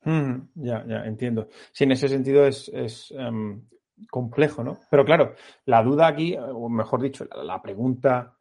[0.05, 1.49] Mm, ya, ya, entiendo.
[1.73, 2.71] Sí, en ese sentido es,
[3.17, 3.63] em,
[4.11, 4.79] complejo, ¿no?
[4.91, 5.35] Pero claro,
[5.67, 8.37] la duda aquí, o mejor dicho, la, pregunta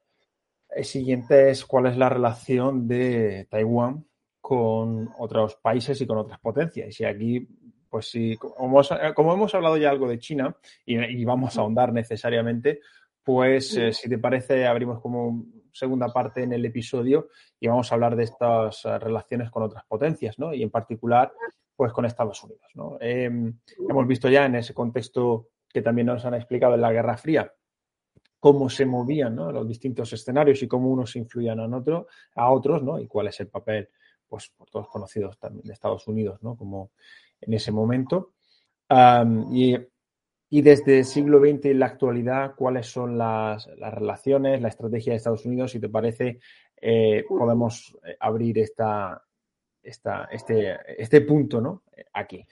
[0.82, 4.06] siguiente es cuál es la relación de Taiwán
[4.40, 7.00] con otros países y con otras potencias.
[7.00, 7.48] Y aquí,
[7.90, 8.80] pues sí, como
[9.34, 12.80] hemos, hablado ya algo de China y vamos a ahondar necesariamente,
[13.24, 17.30] pues eh, si te parece, abrimos como segunda parte en el episodio
[17.60, 20.54] y vamos a hablar de estas eh, relaciones con otras potencias, ¿no?
[20.54, 21.32] Y en particular,
[21.76, 22.98] pues con Estados Unidos, ¿no?
[23.00, 27.18] Em, hemos visto ya en ese contexto que también nos han explicado en la Guerra
[27.18, 27.52] Fría
[28.40, 33.00] cómo se movían los distintos escenarios y cómo unos influían a, otro, a otros, ¿no?
[33.00, 33.90] Y cuál es el papel,
[34.28, 36.56] pues por todos conocidos también de Estados Unidos, ¿no?
[36.56, 36.92] Como
[37.40, 38.34] en ese momento.
[39.52, 39.78] y
[40.54, 45.18] y desde el siglo XX y la actualidad, ¿cuáles son las, relaciones, la estrategia de
[45.18, 45.72] Estados Unidos?
[45.72, 46.40] Si te parece,
[46.76, 49.24] eh, podemos eh, abrir esta,
[49.82, 51.84] esta, este, este punto ¿no?
[52.12, 52.46] aquí.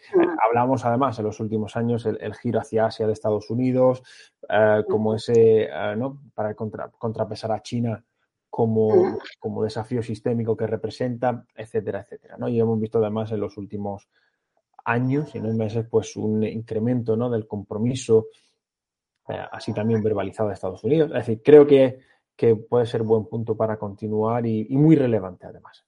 [0.48, 4.02] Hablamos además en los últimos años el, giro hacia Asia de Estados Unidos,
[4.48, 6.22] eh, como ese, ¿no?
[6.34, 8.02] para contrapesar a China
[8.50, 12.38] como, como desafío sistémico que representa, etcétera, etcétera.
[12.38, 12.48] ¿no?
[12.48, 14.08] Y hemos visto además en los últimos
[14.86, 17.30] años y no meses pues un incremento ¿no?
[17.30, 18.28] del compromiso,
[19.28, 21.10] eh, así también verbalizado de Estados Unidos.
[21.12, 22.00] Es decir, creo que,
[22.36, 25.86] que puede ser buen punto para continuar y, muy relevante además.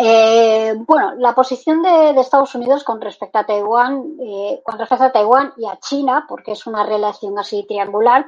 [0.00, 5.12] Eh, bueno, la posición de, Estados Unidos con respecto a Taiwán, eh, con respecto a
[5.12, 8.26] Taiwán y a China, porque es una relación así triangular,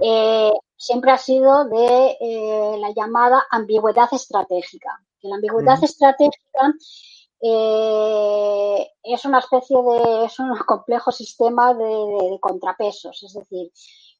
[0.00, 5.00] eh, siempre ha sido de la llamada ambigüedad estratégica.
[5.22, 6.74] la ambigüedad estratégica
[7.42, 13.72] es una especie de, es un complejo sistema de, contrapesos, es decir,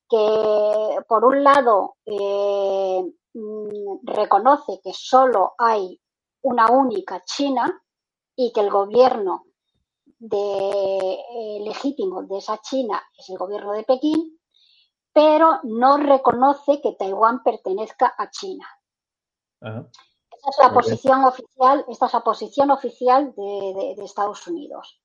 [0.08, 6.00] que por un lado mm, reconoce que solo hay
[6.42, 7.82] una única China
[8.36, 9.44] y que el gobierno
[10.20, 14.38] eh, legítimo de esa China es el gobierno de Pekín,
[15.12, 18.66] pero no reconoce que Taiwán pertenezca a China.
[20.42, 25.00] Esa es la posición oficial, esta es la posición oficial de, Estados Unidos.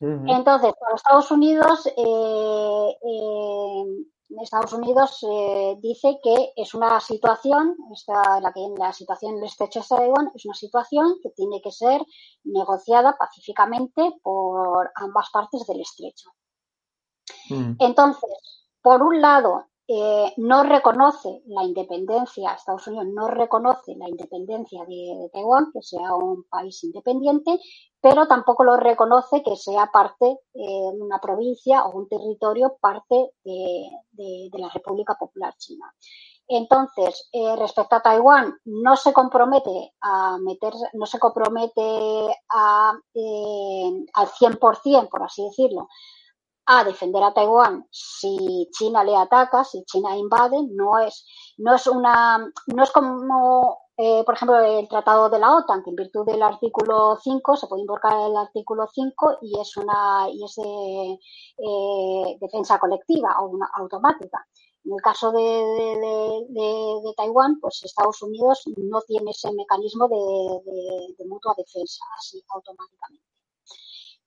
[0.00, 3.84] Entonces, para Estados Unidos, eh, eh,
[4.40, 7.76] Estados Unidos eh, dice que es una situación,
[8.08, 12.02] la, que, la situación del estrecho de Taiwán es una situación que tiene que ser
[12.44, 16.30] negociada pacíficamente por ambas partes del estrecho.
[17.50, 17.74] Mm.
[17.78, 18.30] Entonces,
[18.80, 25.28] por un lado, eh, no reconoce la independencia, Estados Unidos no reconoce la independencia de,
[25.30, 27.60] Taiwán, que sea un país independiente,
[28.00, 30.24] pero tampoco lo reconoce que sea parte
[30.54, 33.90] eh, de una provincia o un territorio parte de,
[34.54, 35.92] la República Popular China.
[36.48, 44.28] Entonces, eh, respecto a Taiwán, no se compromete a meter, no se compromete a, al
[44.28, 45.88] 100%, por así decirlo,
[46.66, 51.26] a defender a Taiwán si China le ataca, si China invade, no es,
[51.58, 55.90] no es una, no es como, eh, por ejemplo, el tratado de la OTAN, que
[55.90, 60.44] en virtud del artículo 5 se puede invocar el artículo 5 y es una, y
[60.44, 61.18] es de,
[61.58, 64.46] eh, defensa colectiva o una automática.
[64.84, 71.54] En el caso de, de, Taiwán, pues Estados Unidos no tiene ese mecanismo de mutua
[71.56, 73.31] defensa así automáticamente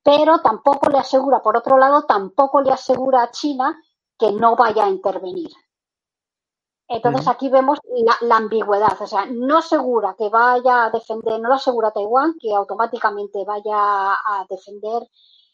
[0.06, 3.76] pero tampoco le asegura, por otro lado, tampoco le asegura a China
[4.20, 5.50] que no vaya a intervenir.
[6.88, 7.80] Entonces aquí vemos
[8.22, 12.54] la, ambigüedad, o sea, no asegura que vaya a defender, no lo asegura Taiwán que
[12.54, 15.02] automáticamente vaya a defender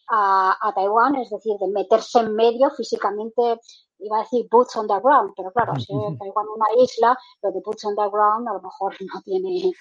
[0.09, 3.57] a, Taiwán, es decir, de meterse en medio físicamente,
[3.99, 7.51] iba a decir boots on the ground, pero claro, si Taiwán es una isla, lo
[7.53, 9.71] de boots on the ground a lo mejor no tiene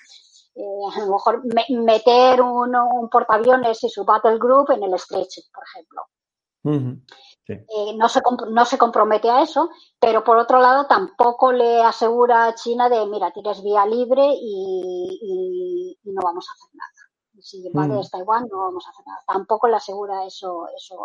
[0.54, 0.62] eh,
[0.94, 5.64] a lo mejor meter un, un, portaaviones y su battle group en el estrecho, por
[5.64, 6.02] ejemplo.
[7.48, 12.46] Eh, no, se, no se compromete a eso, pero por otro lado tampoco le asegura
[12.46, 17.42] a China de, mira, tienes vía libre y, no vamos a hacer nada.
[17.42, 19.22] Si invades Taiwán no vamos a hacer nada.
[19.26, 21.00] Tampoco le asegura eso, eso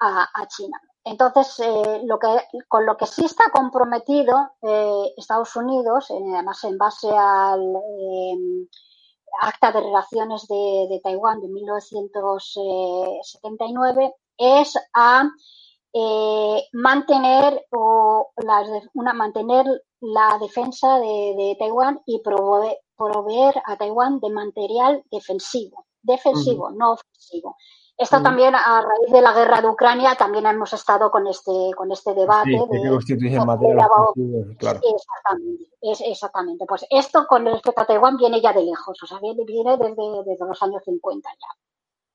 [0.00, 0.80] a, a China.
[1.04, 2.26] Entonces, eh, lo que,
[2.68, 8.68] con lo que sí está comprometido eh, Estados Unidos, eh, además en base al em,
[9.40, 15.30] Acta de Relaciones de, Taiwán de 1979, es a
[16.72, 18.30] mantener, o
[18.94, 19.66] una, mantener
[20.00, 27.56] la defensa de, Taiwán y proveer, a Taiwán de material defensivo, defensivo, no ofensivo.
[27.98, 28.22] Esto mm.
[28.22, 32.14] también a raíz de la guerra de Ucrania también hemos estado con este con este
[32.14, 32.90] debate de,
[34.56, 34.80] claro.
[34.84, 36.64] Exactamente, es, exactamente.
[36.64, 40.46] Pues esto con respecto a Taiwán viene ya de lejos, o sea, viene, desde, desde
[40.46, 41.48] los años 50 ya.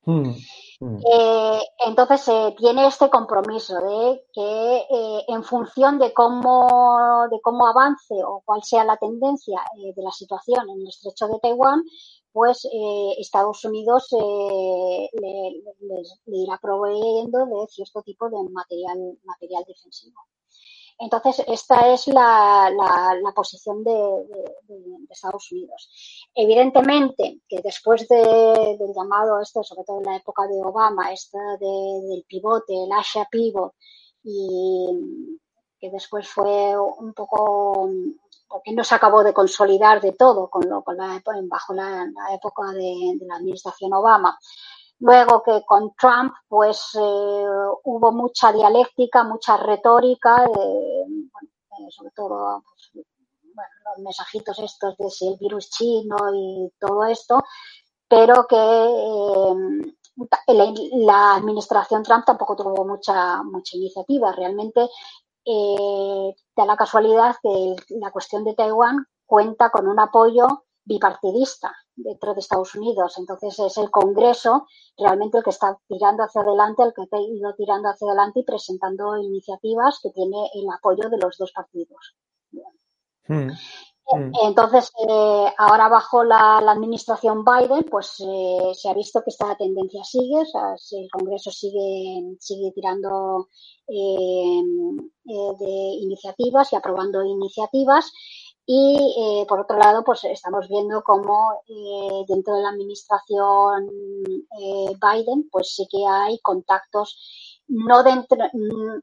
[0.06, 0.34] Mm,
[0.80, 0.98] mm.
[1.12, 7.66] Eh, entonces eh, tiene este compromiso de que eh, en función de cómo de cómo
[7.66, 11.84] avance o cuál sea la tendencia de la situación en el estrecho de Taiwán,
[12.34, 12.66] pues
[13.16, 20.20] Estados Unidos eh, le, irá proveyendo de cierto tipo de material, material defensivo.
[20.98, 22.72] Entonces, esta es la,
[23.36, 23.92] posición de,
[25.10, 25.88] Estados Unidos.
[26.34, 32.24] Evidentemente, que después del llamado este, sobre todo en la época de Obama, este del
[32.26, 33.74] pivote, el Asia Pivot,
[34.24, 35.38] y
[35.78, 37.88] que después fue un poco
[38.54, 42.70] porque no se acabó de consolidar de todo con lo, con la, bajo la, época
[42.70, 44.38] de, la administración Obama.
[45.00, 47.00] Luego que con Trump, pues eh,
[47.82, 51.04] hubo mucha dialéctica, mucha retórica, eh,
[51.90, 53.04] sobre todo pues,
[53.86, 57.42] los mensajitos estos de si el virus chino y todo esto,
[58.06, 59.96] pero que eh,
[60.92, 64.30] la, administración Trump tampoco tuvo mucha mucha iniciativa.
[64.30, 64.88] Realmente
[65.44, 72.34] eh, da la casualidad que la cuestión de Taiwán cuenta con un apoyo bipartidista dentro
[72.34, 73.14] de Estados Unidos.
[73.18, 74.66] Entonces es el Congreso
[74.98, 78.44] realmente el que está tirando hacia adelante, el que ha ido tirando hacia adelante y
[78.44, 82.16] presentando iniciativas que tiene el apoyo de los dos partidos.
[83.26, 83.50] Hmm.
[84.06, 84.32] Hmm.
[84.42, 90.04] Entonces, eh, ahora bajo la, administración Biden, pues eh, se ha visto que esta tendencia
[90.04, 93.48] sigue, o sea, el Congreso sigue, sigue tirando
[93.88, 94.62] eh,
[95.24, 98.12] de iniciativas y aprobando iniciativas
[98.66, 103.88] y eh, por otro lado, pues estamos viendo cómo eh, dentro de la administración
[104.58, 108.38] eh, Biden, pues sí que hay contactos, no dentro,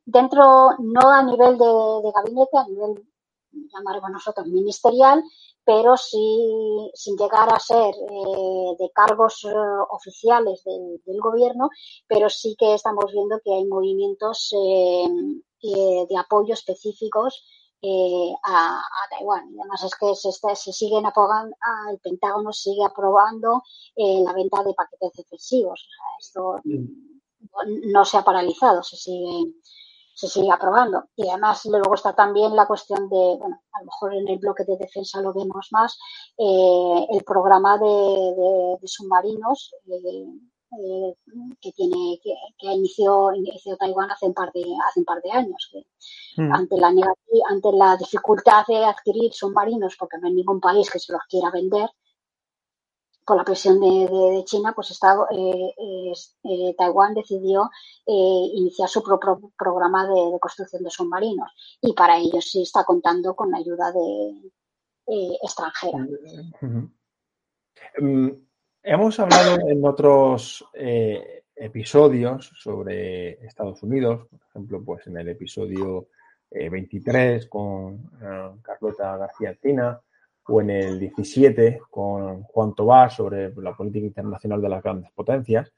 [0.05, 3.07] dentro no a nivel de, gabinete, a nivel,
[3.51, 5.23] llamaremos nosotros, ministerial,
[5.63, 9.45] pero sí sin llegar a ser de cargos
[9.89, 11.69] oficiales del, del, gobierno,
[12.07, 17.43] pero sí que estamos viendo que hay movimientos de apoyo específicos
[17.83, 18.79] eh, a,
[19.09, 19.51] Taiwán.
[19.55, 21.55] Y además es que se, se siguen aprobando,
[21.91, 23.63] el Pentágono sigue aprobando
[23.95, 25.87] eh, la venta de paquetes defensivos.
[26.19, 27.91] esto mm.
[27.91, 29.53] no se ha paralizado, se sigue,
[30.13, 31.05] se sigue aprobando.
[31.15, 34.63] Y además luego está también la cuestión de, bueno, a lo mejor en el bloque
[34.65, 35.97] de defensa lo vemos más,
[36.37, 39.73] eh, el programa de, de submarinos
[40.71, 41.13] eh,
[41.59, 45.29] que tiene que, que inició, inició, Taiwán hace un par de hace un par de
[45.29, 46.53] años que hmm.
[46.53, 46.93] ante la
[47.49, 51.51] ante la dificultad de adquirir submarinos porque no hay ningún país que se los quiera
[51.51, 51.89] vender
[53.23, 55.73] con la presión de, China pues está, eh,
[56.43, 57.69] eh, Taiwán decidió
[58.05, 61.49] iniciar su propio programa de, construcción de submarinos
[61.81, 64.51] y para ello sí está contando con ayuda de
[65.41, 66.07] extranjera.
[67.99, 68.29] Mm,
[68.83, 76.07] Hemos hablado en otros eh, episodios sobre Estados Unidos, por ejemplo, pues en el episodio
[76.49, 80.01] 23 eh, con eh, Carlota García Tina
[80.47, 85.71] o en el 17 con Juan Tobar sobre la política internacional de las grandes potencias.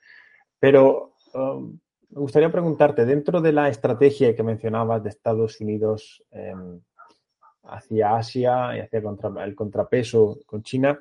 [0.60, 1.78] Pero um,
[2.10, 6.80] me gustaría preguntarte, dentro de la estrategia que mencionabas de Estados Unidos em,
[7.64, 9.02] hacia Asia y hacia
[9.44, 11.00] el contrapeso con China,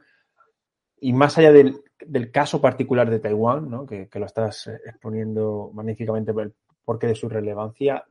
[1.01, 1.83] y más allá del,
[2.31, 3.85] caso particular de Taiwán, ¿no?
[3.85, 6.55] que, lo estás exponiendo magníficamente por el
[6.85, 8.05] porqué de su relevancia,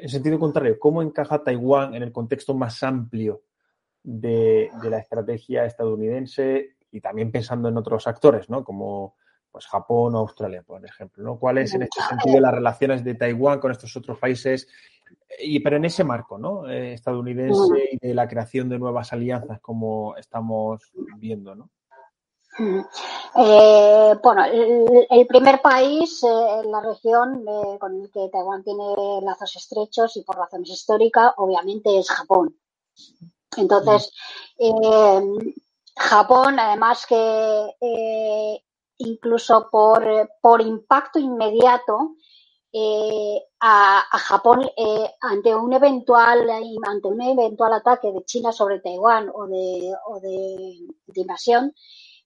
[0.00, 3.42] en sentido contrario, ¿cómo encaja Taiwán en el contexto más amplio
[4.02, 8.64] de, la estrategia estadounidense y también pensando en otros actores, ¿no?
[8.64, 9.16] como
[9.50, 11.24] pues, Japón o Australia, por ejemplo?
[11.24, 11.38] ¿no?
[11.38, 14.68] ¿Cuáles en este sentido las relaciones de Taiwán con estos otros países?
[15.38, 16.68] Y, pero en ese marco ¿no?
[16.68, 21.70] Eh, estadounidense y de la creación de nuevas alianzas como estamos viendo, ¿no?
[22.58, 27.44] Eh, bueno, el, primer país eh, en la región
[27.78, 28.84] con el que Taiwán tiene
[29.22, 32.54] lazos estrechos y por razones históricas, obviamente, es Japón.
[33.56, 34.10] Entonces,
[35.96, 37.66] Japón, además que
[38.98, 42.16] incluso por, por impacto inmediato,
[43.60, 44.70] a, Japón
[45.20, 51.20] ante un eventual ante un eventual ataque de China sobre Taiwán o de, o de
[51.20, 51.74] invasión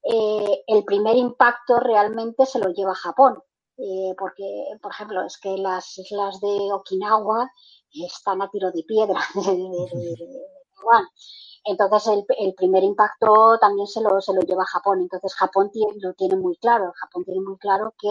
[0.09, 3.43] eh, el primer impacto realmente se lo lleva Japón.
[3.77, 7.51] Eh, porque, por ejemplo, es que las islas de Okinawa
[7.93, 9.21] están a tiro de piedra
[10.77, 11.07] Taiwán.
[11.65, 15.01] Entonces, el, primer impacto también se lo, se lo lleva Japón.
[15.01, 15.71] Entonces, Japón
[16.01, 16.93] lo tiene muy claro.
[16.95, 18.11] Japón tiene muy claro que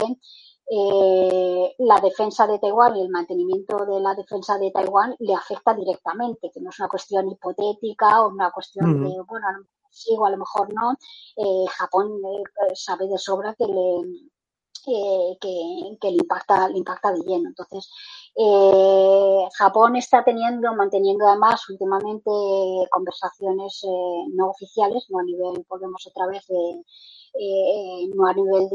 [0.67, 5.73] eh, la defensa de Taiwán y el mantenimiento de la defensa de Taiwán le afecta
[5.73, 9.47] directamente, que no es una cuestión hipotética o una cuestión de, bueno,
[9.91, 10.93] sí o a lo mejor no,
[11.37, 14.31] eh, Japón eh, sabe de sobra que le,
[14.87, 17.49] eh, que, le impacta, le impacta de lleno.
[17.49, 17.89] Entonces,
[19.57, 22.29] Japón está teniendo, manteniendo además últimamente
[22.91, 23.81] conversaciones
[24.33, 26.45] no oficiales, no a nivel, volvemos otra vez,
[28.13, 28.69] no a nivel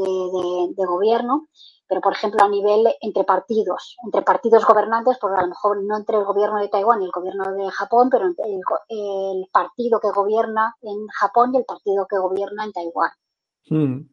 [0.75, 1.47] de gobierno,
[1.91, 5.97] pero por ejemplo a nivel entre partidos, entre partidos gobernantes, porque a lo mejor no
[5.97, 8.35] entre el gobierno de Taiwán y el gobierno de Japón, pero el,
[8.87, 13.11] el partido que gobierna en Japón y el partido que gobierna en Taiwán.
[13.69, 14.09] Hmm.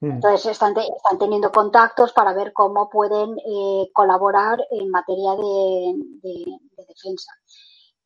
[0.00, 0.12] Hmm.
[0.12, 7.32] Entonces están, están, teniendo contactos para ver cómo pueden eh, colaborar en materia de, defensa.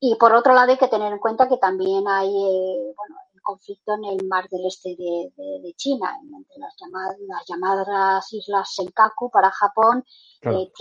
[0.00, 3.92] Y por otro lado hay que tener en cuenta que también hay, eh, bueno, conflicto
[3.94, 9.50] en el mar del este de, China, entre las llamadas, las llamadas islas Senkaku para
[9.50, 10.04] Japón,
[10.42, 10.72] eh,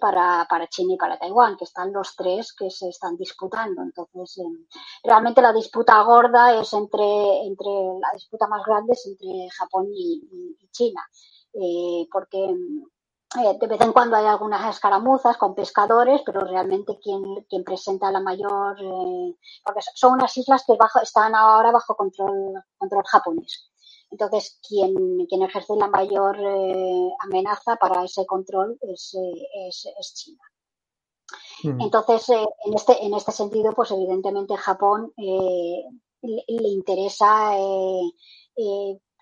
[0.00, 3.82] Para, para China y para Taiwán, que están los tres que se están disputando.
[3.82, 4.66] Entonces, eh,
[5.04, 7.70] realmente la disputa gorda es entre, entre,
[8.00, 11.02] la disputa más grande es entre Japón y, China,
[11.54, 12.54] eh, porque
[13.38, 18.10] eh, de vez en cuando hay algunas escaramuzas con pescadores, pero realmente quien, quien presenta
[18.10, 23.70] la mayor, eh, porque son unas islas que bajo, están ahora bajo control, control japonés.
[24.10, 29.16] Entonces, quien, quien ejerce la mayor eh, amenaza para ese control es,
[29.68, 30.42] es, es China.
[31.62, 31.80] Mm.
[31.80, 35.84] Entonces, en, este, en este sentido, pues evidentemente Japón le,
[36.22, 37.54] le, interesa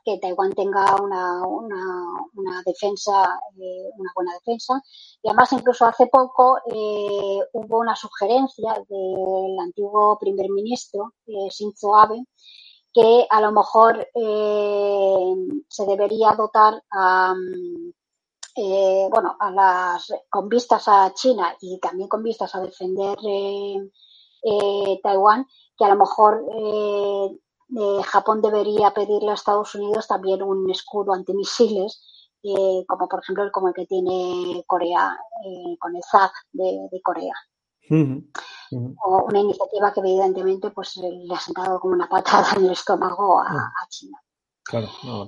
[0.09, 4.83] que Taiwán tenga una, una, defensa, eh, una buena defensa.
[5.23, 11.95] Y además, incluso hace poco eh, hubo una sugerencia del antiguo primer ministro, eh, Shinzo
[11.95, 12.25] Abe,
[12.99, 14.09] que a lo mejor
[15.69, 17.33] se debería dotar a,
[18.57, 23.17] bueno, a las, con vistas a China y también con vistas a defender
[25.03, 25.47] Taiwán,
[25.77, 26.45] que a lo mejor
[27.71, 32.03] eh, Japón debería pedirle a Estados Unidos también un escudo antimisiles,
[32.43, 37.35] eh, como por ejemplo como el que tiene Corea eh, con el ZAD de, Corea.
[37.91, 43.41] O una iniciativa que evidentemente pues le ha sentado como una patada en el estómago
[43.41, 44.19] a, China.
[44.65, 45.27] Claro, no,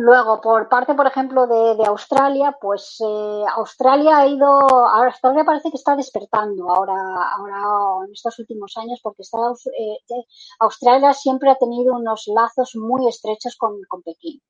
[0.00, 5.76] Luego, por parte, por ejemplo, de, Australia, pues eh, Australia ha ido, Australia parece que
[5.76, 6.94] está despertando ahora,
[7.36, 9.38] ahora en estos últimos años, porque está,
[9.76, 10.24] eh,
[10.60, 14.40] Australia siempre ha tenido unos lazos muy estrechos con, Pekín.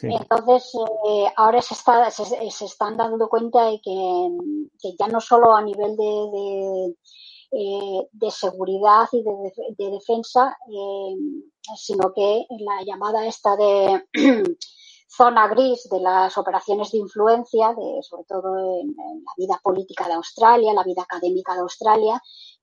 [0.00, 0.72] Entonces,
[1.08, 5.96] eh, ahora se, está, se, están dando cuenta de que, ya no solo a nivel
[5.96, 6.94] de,
[8.12, 10.56] de, seguridad y de, defensa,
[11.76, 14.04] sino que la llamada esta de
[15.08, 20.14] zona gris de las operaciones de influencia, de, sobre todo en, la vida política de
[20.14, 22.20] Australia, la vida académica de Australia,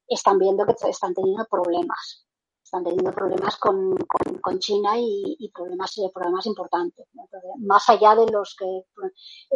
[0.07, 2.25] están viendo que están teniendo problemas.
[2.70, 3.97] Están teniendo problemas con,
[4.43, 7.07] con, China y, problemas, eh, problemas importantes,
[7.57, 8.84] más allá de los que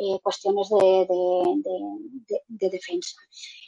[0.02, 1.06] eh, cuestiones de,
[2.48, 3.16] de, defensa.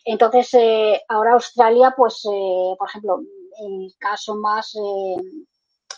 [0.03, 3.19] Entonces, eh, ahora Australia, pues, por ejemplo,
[3.59, 4.75] el caso más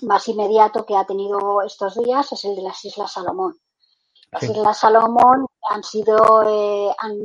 [0.02, 3.58] más inmediato que ha tenido estos días es el de las Islas Salomón.
[4.30, 7.18] Las Islas Salomón han sido, eh, han,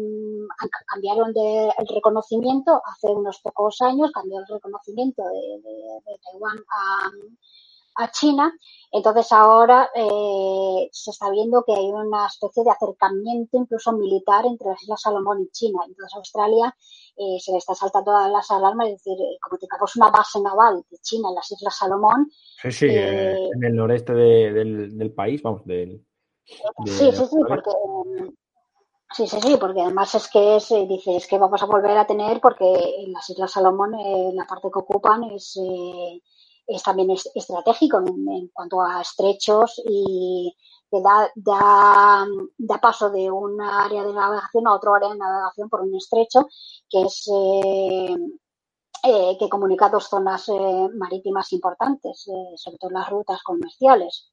[0.86, 8.10] cambiaron de, el reconocimiento hace unos pocos años, cambió el reconocimiento de, Taiwán a, a,
[8.10, 8.52] China.
[8.90, 14.68] Entonces ahora eh, se está viendo que hay una especie de acercamiento incluso militar entre
[14.68, 15.80] las Islas Salomón y China.
[15.86, 16.74] Entonces Australia
[17.16, 20.40] eh, se le está saltando todas las alarmas, es decir, eh, como tengamos una base
[20.40, 22.30] naval de China en las Islas Salomón.
[22.62, 26.02] Sí, sí, eh, en el noreste del, del, país, vamos, del.
[26.86, 27.70] Sí, sí, sí, porque.
[29.14, 32.06] Sí, sí, sí, porque además es que es, dice, es que vamos a volver a
[32.06, 33.92] tener, porque en las Islas Salomón,
[34.34, 35.58] la parte que ocupan es,
[36.66, 40.56] es también estratégico en, cuanto a estrechos y,
[40.92, 45.80] que da, da, paso de un área de navegación a otro área de navegación por
[45.80, 46.48] un estrecho
[46.90, 48.16] que es eh,
[49.04, 54.31] eh, que comunica dos zonas eh, marítimas importantes, sobre todo las rutas comerciales.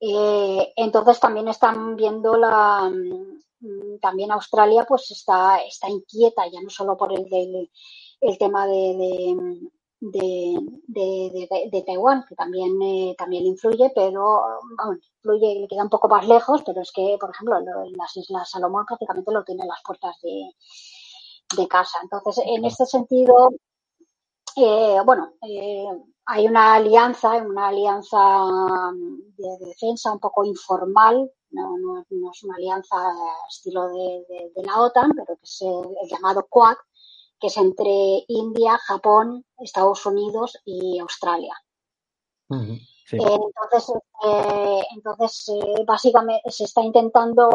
[0.00, 6.96] Entonces también están viendo la mm, también Australia pues está, está inquieta ya no solo
[6.96, 7.70] por el,
[8.20, 9.60] el tema de
[10.00, 15.90] de, de, de, Taiwán, que también, eh, también influye, pero bueno, influye, le queda un
[15.90, 19.68] poco más lejos, pero es que, por ejemplo, en las Islas Salomón prácticamente lo tienen
[19.68, 21.98] las puertas de, casa.
[22.02, 23.50] Entonces, en este sentido,
[24.56, 25.84] eh, bueno, eh,
[26.30, 28.18] hay una alianza, una alianza
[29.36, 32.96] de defensa un poco informal, no, es una alianza
[33.48, 36.76] estilo de, la OTAN, pero que es el llamado Quad,
[37.40, 41.54] que es entre India, Japón, Estados Unidos y Australia.
[43.12, 47.48] Eh, entonces, eh, entonces eh, básicamente se está intentando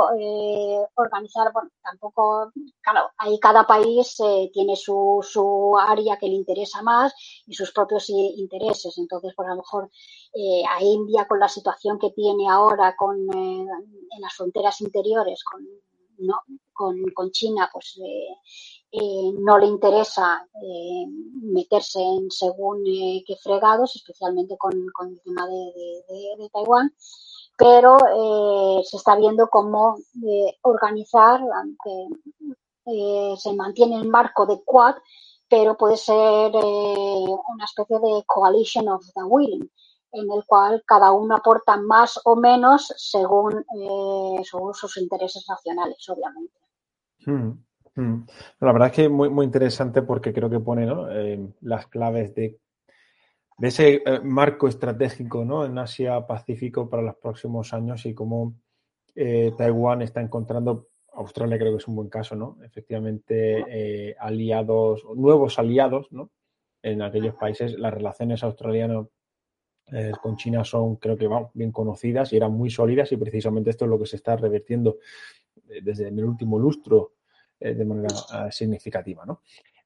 [0.96, 2.52] organizar, bueno, tampoco,
[2.82, 4.18] claro, ahí cada país
[4.52, 7.14] tiene su, su área que le interesa más
[7.46, 8.98] y sus propios intereses.
[8.98, 9.90] Entonces, por lo mejor
[10.70, 15.66] a India con la situación que tiene ahora con, en las fronteras interiores con,
[16.20, 16.42] ¿no?
[16.74, 18.00] con, con China, pues
[18.98, 21.06] eh, no le interesa eh,
[21.42, 26.94] meterse en según eh, qué fregados, especialmente con, el tema de, Taiwán,
[27.58, 27.98] pero
[28.84, 29.98] se está viendo cómo
[30.62, 34.96] organizar, aunque se mantiene el marco de Quad,
[35.50, 39.70] pero puede ser una especie de coalition of the willing,
[40.12, 43.66] en el cual cada uno aporta más o menos según,
[44.44, 46.60] según sus intereses nacionales, obviamente.
[47.26, 47.66] Hmm.
[47.96, 48.24] Mm.
[48.60, 52.60] La verdad es que muy, muy interesante porque creo que pone eh, las claves de
[53.58, 55.64] de ese eh, marco estratégico ¿no?
[55.64, 58.54] en Asia-Pacífico para los próximos años y cómo
[59.16, 62.58] eh, Taiwán está encontrando, Australia creo que es un buen caso, ¿no?
[62.62, 66.32] Efectivamente, aliados, nuevos aliados, ¿no?
[66.84, 69.08] En aquellos países, las relaciones australianas
[70.22, 73.92] con China son, creo que, bien conocidas y eran muy sólidas y precisamente esto es
[73.92, 74.98] lo que se está revirtiendo
[75.82, 77.15] desde el último lustro
[77.60, 79.42] de manera significativa, ¿no?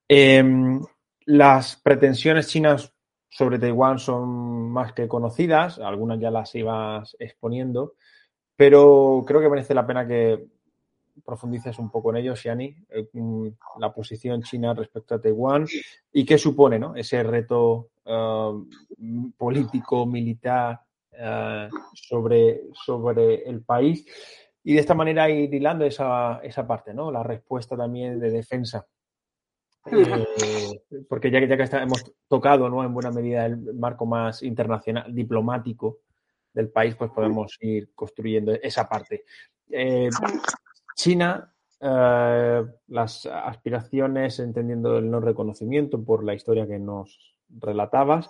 [0.07, 0.81] Em,
[1.25, 2.91] las pretensiones chinas
[3.29, 7.93] sobre Taiwán son más que conocidas, algunas ya las ibas exponiendo,
[8.55, 10.47] pero creo que merece la pena que
[11.23, 13.47] profundices un poco en ello, Xiani, eh, mm,
[13.79, 15.67] la posición china respecto a Taiwán
[16.11, 16.95] y qué supone ¿no?
[16.95, 18.67] ese reto uh,
[19.37, 20.81] político, militar
[21.13, 24.05] uh, sobre, sobre el país
[24.63, 27.11] y de esta manera ir hilando esa, esa parte, ¿no?
[27.11, 28.85] la respuesta también de defensa
[29.85, 32.83] eh, porque ya que, ya que hemos tocado ¿no?
[32.83, 35.99] en buena medida el marco más internacional, diplomático
[36.53, 39.23] del país, pues podemos ir construyendo esa parte.
[39.69, 40.09] Eh,
[40.95, 48.29] China, eh, las aspiraciones, entendiendo el no reconocimiento por la historia que nos relatabas,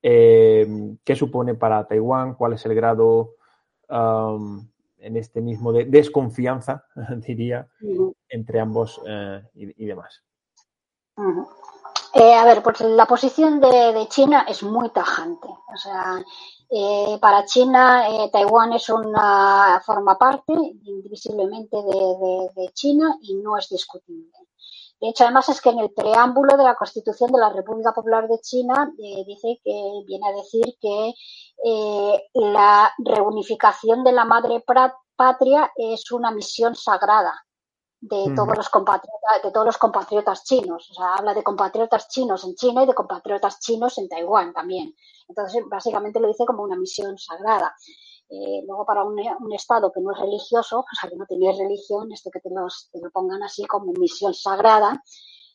[0.00, 2.34] ¿qué supone para Taiwán?
[2.34, 3.34] ¿Cuál es el grado
[3.90, 4.69] um,
[5.00, 6.84] en este mismo de desconfianza,
[7.26, 7.68] diría,
[8.28, 9.00] entre ambos
[9.54, 10.22] y demás?
[12.12, 15.48] Eh, a ver, pues la posición de, China es muy tajante.
[15.48, 16.20] O sea,
[16.68, 23.68] eh, para China, eh, Taiwán es una forma parte indivisiblemente de, China y no es
[23.68, 24.32] discutible.
[25.00, 28.28] De hecho, además es que en el preámbulo de la Constitución de la República Popular
[28.28, 31.14] de China dice que viene a decir que
[32.34, 34.62] la reunificación de la madre
[35.16, 37.32] patria es una misión sagrada
[38.02, 40.90] de todos los compatriotas, de todos los compatriotas chinos.
[40.90, 44.94] O sea, habla de compatriotas chinos en China y de compatriotas chinos en Taiwán también.
[45.28, 47.74] Entonces, básicamente lo dice como una misión sagrada.
[48.66, 49.18] Luego, para un,
[49.52, 53.10] Estado que no es religioso, o sea, que no tiene religión, esto que te, lo
[53.12, 55.02] pongan así como misión sagrada,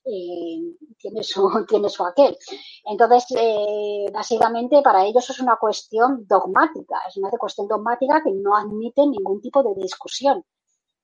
[0.06, 2.38] eh, tiene, su, tiene su aquel.
[2.86, 8.56] Entonces, eh, básicamente para ellos es una cuestión dogmática, es una cuestión dogmática que no
[8.56, 10.44] admite ningún tipo de discusión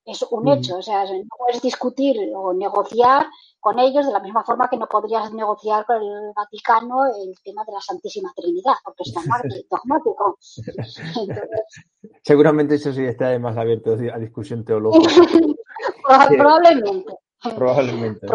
[0.05, 0.77] es un hecho.
[0.77, 3.27] O sea, no puedes discutir o negociar
[3.59, 7.63] con ellos de la misma forma que no podrías negociar con el Vaticano el tema
[7.65, 9.13] de la Santísima Trinidad, porque es
[9.69, 10.37] dogmático.
[12.23, 15.09] Seguramente eso sí está más abierto a discusión teológica.
[16.29, 17.15] Probablemente.
[17.55, 18.27] Probablemente.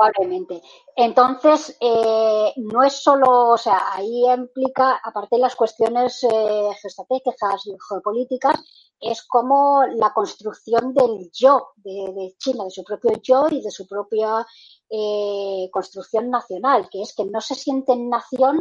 [0.00, 0.62] Probablemente.
[0.96, 7.66] Entonces, eh, no es solo, o sea, ahí implica, aparte de las cuestiones eh, geoestratégicas
[7.66, 8.64] y geopolíticas,
[8.98, 13.86] es como la construcción del yo de, China, de su propio yo y de su
[13.86, 14.46] propia
[14.88, 18.58] eh, construcción nacional, que es que no se sienten nación,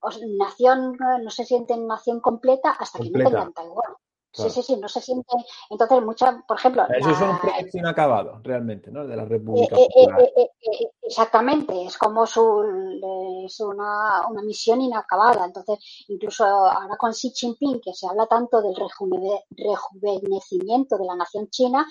[0.00, 3.94] o nación, no se sienten nación completa hasta que no tengan Taiwán.
[4.30, 5.34] Sí, sí, sí, no se siente.
[5.70, 6.84] Entonces, mucha, por ejemplo.
[6.96, 9.06] Eso es un proyecto inacabado, realmente, ¿no?
[9.06, 10.06] De la República eh, eh,
[10.36, 10.50] eh,
[11.02, 12.62] exactamente, es como su,
[13.46, 15.46] es una, una, misión inacabada.
[15.46, 21.48] Entonces, incluso ahora con Xi Jinping, que se habla tanto del rejuvenecimiento de la nación
[21.48, 21.86] china,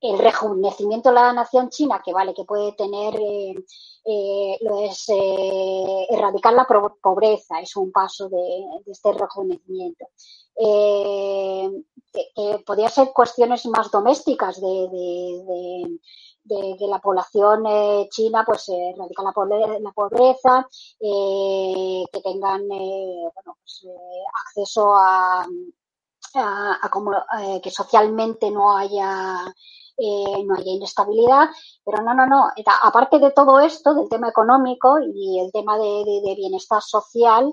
[0.00, 3.54] el rejuvenecimiento de la nación china, que vale, que puede tener, eh,
[4.06, 10.06] eh, lo es eh, erradicar la pobreza, es un paso de, este rejuvenecimiento.
[12.64, 15.98] podría ser cuestiones más domésticas de,
[16.48, 17.64] que la población
[18.10, 20.66] china pues erradicar la, pobreza,
[20.98, 23.86] que tengan bueno, pues,
[24.46, 25.46] acceso a,
[26.34, 27.12] a, como,
[27.62, 29.44] que socialmente no haya
[30.02, 31.48] eh, no haya inestabilidad,
[31.84, 32.48] pero no, no, no.
[32.82, 37.52] Aparte de todo esto, del tema económico y el tema de, bienestar social,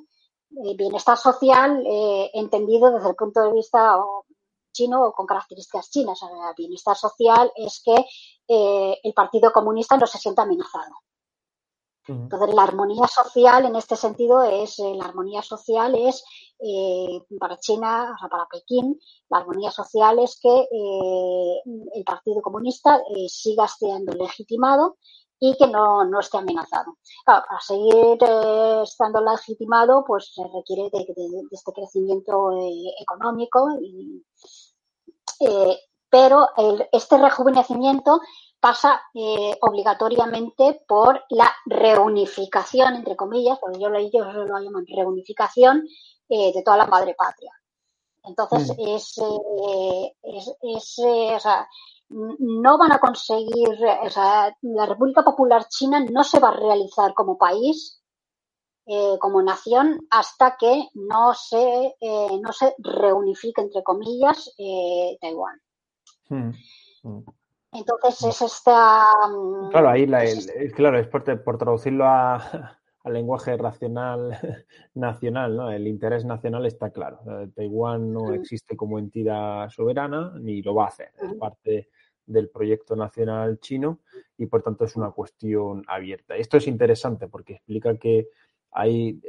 [0.64, 3.98] eh, bienestar social eh, entendido desde el punto de vista
[4.72, 6.20] chino o con características chinas.
[6.56, 8.06] bienestar social es que
[8.48, 10.96] el Partido Comunista no se sienta amenazado.
[12.08, 16.24] Entonces, la armonía social en este sentido es, la armonía social es
[16.60, 19.00] eh, para China, o sea, para Pekín,
[19.30, 21.62] la armonía social es que eh,
[21.94, 24.98] el Partido Comunista eh, siga siendo legitimado
[25.40, 26.98] y que no, no esté amenazado.
[27.24, 28.18] Claro, para seguir
[28.84, 31.06] estando legitimado, pues se requiere de,
[31.52, 32.52] este crecimiento
[33.00, 34.24] económico, y,
[36.10, 36.48] pero
[36.92, 38.20] este rejuvenecimiento
[38.60, 39.02] pasa
[39.62, 45.88] obligatoriamente por la reunificación, entre comillas, porque yo, ellos lo llaman reunificación
[46.30, 47.52] eh, de toda la madre patria.
[48.24, 48.88] Entonces, mm.
[48.88, 50.14] es, eh,
[50.62, 51.68] es, eh, o sea,
[52.10, 53.70] no van a conseguir,
[54.04, 58.02] o sea, la República Popular China no se va a realizar como país
[58.90, 65.62] eh, como nación hasta que no se, eh, no se reunifique, entre comillas, eh, Taiwán.
[66.30, 66.52] Hmm.
[67.04, 67.20] Hmm.
[67.72, 69.06] Entonces es esta...
[69.30, 74.38] Mm, claro, ahí la, el, claro, es por, por traducirlo a, al lenguaje racional
[74.94, 75.72] nacional, ¿no?
[75.72, 77.20] El interés nacional está claro.
[77.56, 81.12] Taiwán no existe como entidad soberana ni lo va a hacer.
[81.22, 81.90] Es parte
[82.26, 84.00] del proyecto nacional chino
[84.38, 86.36] y por tanto es una cuestión abierta.
[86.36, 88.28] Esto es interesante porque explica que
[88.72, 89.20] hay,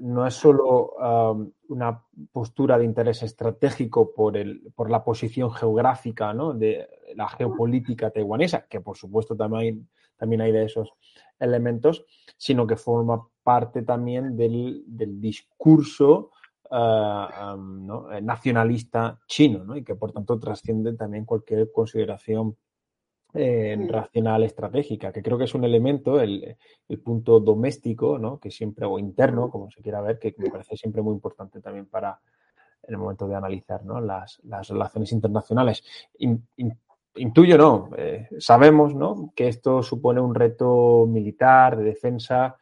[0.00, 6.34] no es solo um, una postura de interés estratégico por, el, por la posición geográfica
[6.34, 6.52] ¿no?
[6.52, 10.92] de la geopolítica taiwanesa, que por supuesto también, también hay de esos
[11.38, 12.04] elementos,
[12.36, 16.30] sino que forma parte también del, del discurso
[16.70, 17.86] uh, um,
[18.22, 19.76] nacionalista chino ¿no?
[19.76, 22.56] y que por tanto trasciende también cualquier consideración
[23.34, 26.56] eh, racional estratégica, que creo que es un elemento, el,
[27.02, 28.38] punto doméstico, ¿no?
[28.38, 31.86] que siempre, o interno, como se quiera ver, que me parece siempre muy importante también
[31.86, 32.20] para
[32.82, 34.00] en el momento de analizar ¿no?
[34.00, 35.82] las, las, relaciones internacionales.
[37.14, 39.32] intuyo, no, eh, sabemos ¿no?
[39.34, 42.56] que esto supone un reto militar, de defensa,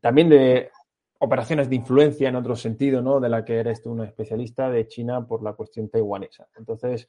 [0.00, 0.70] también de
[1.18, 3.18] operaciones de influencia en otro sentido, ¿no?
[3.18, 6.46] de la que eres tú un especialista de China por la cuestión taiwanesa.
[6.56, 7.08] Entonces,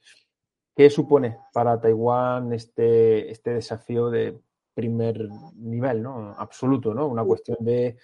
[0.76, 4.39] ¿Qué supone para Taiwán este, este desafío de
[4.74, 6.34] primer nivel, ¿no?
[6.38, 7.07] Absoluto, ¿no?
[7.07, 7.97] Una cuestión de,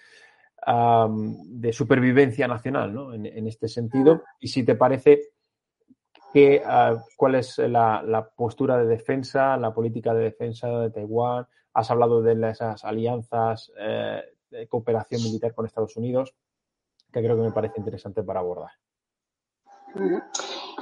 [0.66, 3.14] de supervivencia nacional, ¿no?
[3.14, 4.22] En, este sentido.
[4.40, 5.30] Y si te parece,
[6.32, 11.46] que, ah, ¿cuál es la, postura de defensa, la política de defensa de Taiwán?
[11.72, 16.34] Has hablado de esas alianzas eh, de cooperación militar con Estados Unidos,
[17.12, 18.72] que creo que me parece interesante para abordar.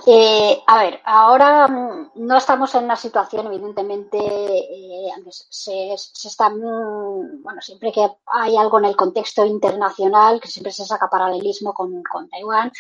[0.05, 5.11] Eh, a ver, ahora mm, no estamos en una situación, evidentemente, eh,
[5.49, 10.85] se, está, mm, bueno, siempre que hay algo en el contexto internacional, que siempre se
[10.85, 12.71] saca paralelismo con, Taiwán,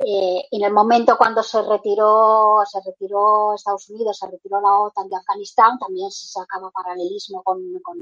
[0.00, 5.08] eh, en el momento cuando se retiró, se retiró Estados Unidos, se retiró la OTAN
[5.08, 7.98] de Afganistán, también se sacaba paralelismo con, con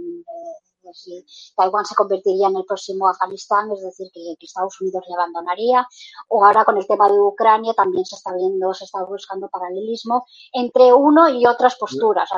[0.93, 1.25] si
[1.57, 5.87] Taiwán se convertiría en el próximo Afganistán, es decir, que, Estados Unidos le abandonaría.
[6.29, 10.27] O ahora con el tema de Ucrania también se está viendo, se está buscando paralelismo
[10.53, 12.29] entre uno y otras posturas.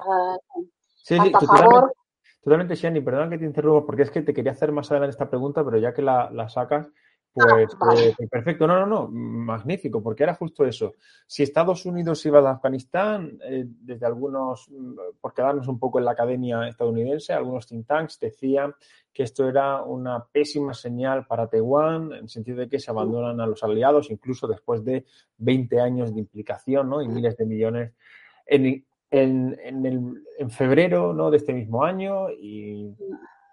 [1.02, 1.94] Sí, sí, totalmente,
[2.42, 5.28] totalmente, Shani, perdón que te interrumpa, porque es que te quería hacer más adelante esta
[5.28, 6.88] pregunta, pero ya que la, la sacas,
[7.34, 10.94] pues, ah, pues, perfecto, no, no, no, magnífico, porque era justo eso.
[11.26, 16.04] Si Estados Unidos iba a Afganistán, eh, desde algunos, mm, por quedarnos un poco en
[16.04, 18.74] la academia estadounidense, algunos think tanks decían
[19.12, 23.40] que esto era una pésima señal para Taiwán, en el sentido de que se abandonan
[23.40, 25.04] a los aliados, incluso después de
[25.38, 27.02] 20 años de implicación ¿no?
[27.02, 27.92] y miles de millones.
[28.46, 31.30] En, en, en, el, en febrero ¿no?
[31.30, 32.94] de este mismo año y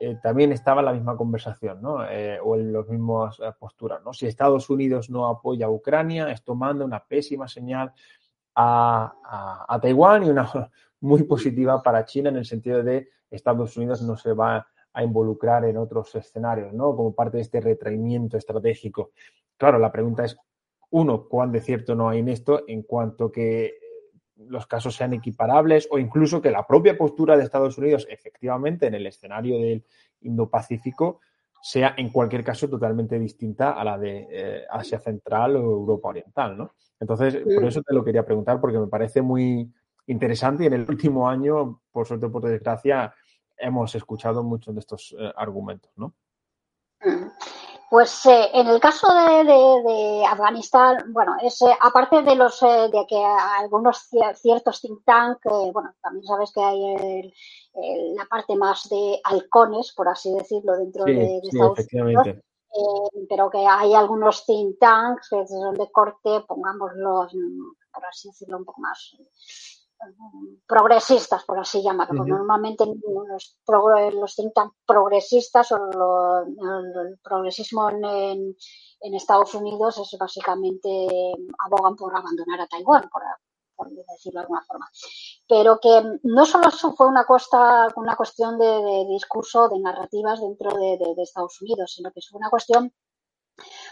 [0.03, 2.03] eh, también estaba la misma conversación, ¿no?
[2.09, 4.13] Eh, o en las mismas eh, posturas, ¿no?
[4.13, 7.93] Si Estados Unidos no apoya a Ucrania, esto manda una pésima señal
[8.55, 10.49] a, Taiwán y una
[11.01, 15.65] muy positiva para China en el sentido de Estados Unidos no se va a involucrar
[15.65, 16.95] en otros escenarios, ¿no?
[16.95, 19.11] Como parte de este retraimiento estratégico.
[19.55, 20.35] Claro, la pregunta es,
[20.89, 23.75] uno, ¿cuán de cierto no hay en esto en cuanto que
[24.47, 28.95] los casos sean equiparables o incluso que la propia postura de Estados Unidos efectivamente en
[28.95, 29.83] el escenario del
[30.21, 31.21] Indo-Pacífico
[31.61, 36.57] sea en cualquier caso totalmente distinta a la de eh, Asia Central o Europa Oriental,
[36.57, 36.73] ¿no?
[36.99, 39.71] Entonces, por eso te lo quería preguntar porque me parece muy
[40.07, 43.13] interesante y en el último año, por suerte o por desgracia,
[43.57, 46.13] hemos escuchado muchos de estos eh, argumentos, ¿no?
[47.91, 53.05] Pues eh, en el caso de, Afganistán, bueno, es eh, aparte de los eh, de
[53.05, 55.39] que algunos ciertos think tank,
[55.73, 57.33] bueno, también sabes que hay
[58.15, 62.27] la parte más de halcones, por así decirlo, dentro de, Estados Unidos,
[63.27, 67.33] pero que hay algunos think tanks que son de corte, pongámoslos,
[67.93, 69.17] por así decirlo, un poco más
[70.67, 72.25] progresistas, por así llamarlo.
[72.25, 73.57] Normalmente los,
[74.13, 74.53] los think
[74.85, 78.55] progresistas o el progresismo en,
[79.15, 81.07] Estados Unidos es básicamente
[81.65, 83.23] abogan por abandonar a Taiwán, por,
[83.89, 84.89] decirlo de alguna forma.
[85.47, 90.97] Pero que no solo fue una, costa, una cuestión de, discurso, de narrativas dentro de,
[91.15, 92.93] de Estados Unidos, sino que fue una cuestión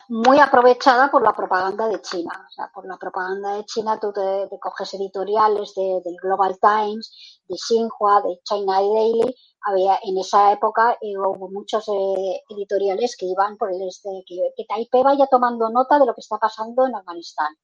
[0.10, 2.48] muy aprovechada por la propaganda de China.
[2.74, 8.22] Por la propaganda de China tú te, coges editoriales de, del Global Times, de Xinhua,
[8.22, 9.36] de China Daily.
[9.62, 14.36] Había en esa época eh, hubo muchos eh, editoriales que iban por el este, que,
[14.56, 17.56] que Taipei vaya tomando nota de lo que está pasando en Afganistán.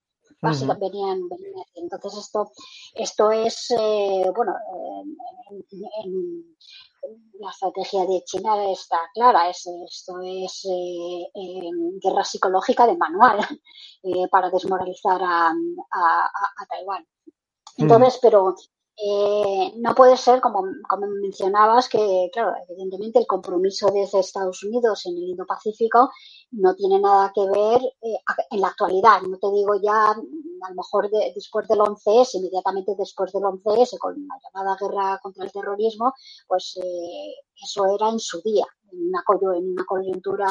[0.41, 1.21] Básicamente venían,
[1.75, 2.51] Entonces esto,
[2.95, 4.53] esto es, eh, bueno,
[7.39, 11.69] la estrategia de China está clara, es, esto es eh,
[12.01, 13.39] guerra psicológica de manual
[14.31, 17.05] para desmoralizar a, a Taiwán.
[17.77, 18.55] Entonces, pero
[18.97, 25.05] eh, no puede ser, como, como, mencionabas, que, claro, evidentemente el compromiso desde Estados Unidos
[25.05, 26.11] en el Indo-Pacífico
[26.51, 28.17] no tiene nada que ver eh,
[28.51, 29.21] en la actualidad.
[29.21, 34.15] No te digo ya, a lo mejor después del 11S, inmediatamente después del 11S, con
[34.27, 36.13] la llamada guerra contra el terrorismo,
[36.47, 39.23] pues eh, eso era en su día, en una,
[39.57, 40.47] en una coyuntura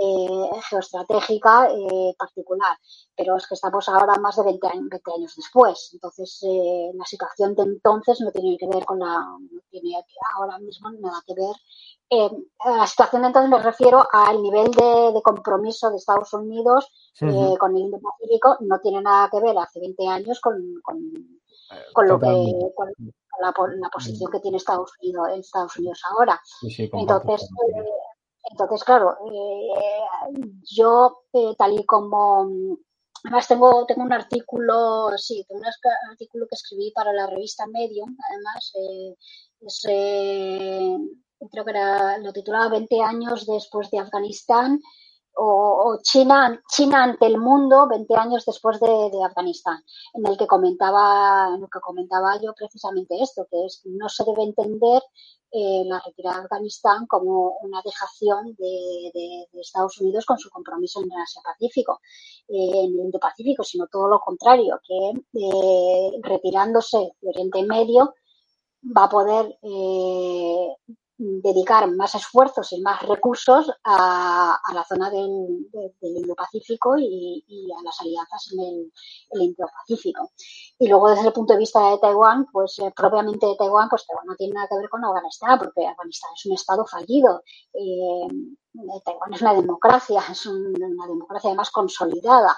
[0.00, 2.76] eh, geoestratégica eh, particular.
[3.16, 5.90] Pero es que estamos ahora más de 20 años, años después.
[5.92, 9.18] Entonces, eh, la situación de entonces no tiene que ver con la.
[9.18, 9.96] no tiene
[10.36, 12.36] ahora mismo nada que ver.
[12.64, 16.86] la situación de entonces me refiero al nivel de, compromiso de Estados Unidos
[17.58, 18.58] con el Indo-Pacífico.
[18.60, 22.26] No tiene nada que ver hace 20 años con, con, lo que.
[23.40, 26.40] la, posición que tiene Estados Unidos, Estados Unidos ahora.
[26.92, 27.48] Entonces,
[28.50, 32.78] entonces, claro, eh, yo eh, tal y como
[33.24, 38.16] Además, tengo, tengo un artículo, sí, tengo un artículo que escribí para la revista Medium,
[38.30, 38.72] además,
[39.88, 40.96] eh,
[41.50, 44.80] creo que era, lo titulaba 20 años después de Afganistán
[45.40, 49.82] o, China, China ante el mundo 20 años después de, Afganistán,
[50.14, 54.24] en el que comentaba, en el que comentaba yo precisamente esto, que es no se
[54.24, 55.02] debe entender
[55.52, 61.12] eh, la retirada de Afganistán como una dejación de, Estados Unidos con su compromiso en
[61.12, 62.00] el Asia-Pacífico,
[62.48, 68.14] eh, en el Indo-Pacífico, sino todo lo contrario, que eh, retirándose de Oriente Medio
[68.96, 69.58] va a poder
[71.18, 75.66] dedicar más esfuerzos y más recursos a, la zona del,
[76.00, 77.44] Indo-Pacífico y,
[77.76, 78.60] a las alianzas en
[79.32, 80.30] el, Indo-Pacífico.
[80.78, 84.06] Y luego desde el punto de vista de Taiwán, pues eh, propiamente de Taiwán, pues
[84.06, 87.42] Taiwán no tiene nada que ver con Afganistán, porque Afganistán es un estado fallido.
[87.74, 88.28] Eh,
[89.04, 92.56] Taiwán es una democracia, es una democracia además consolidada.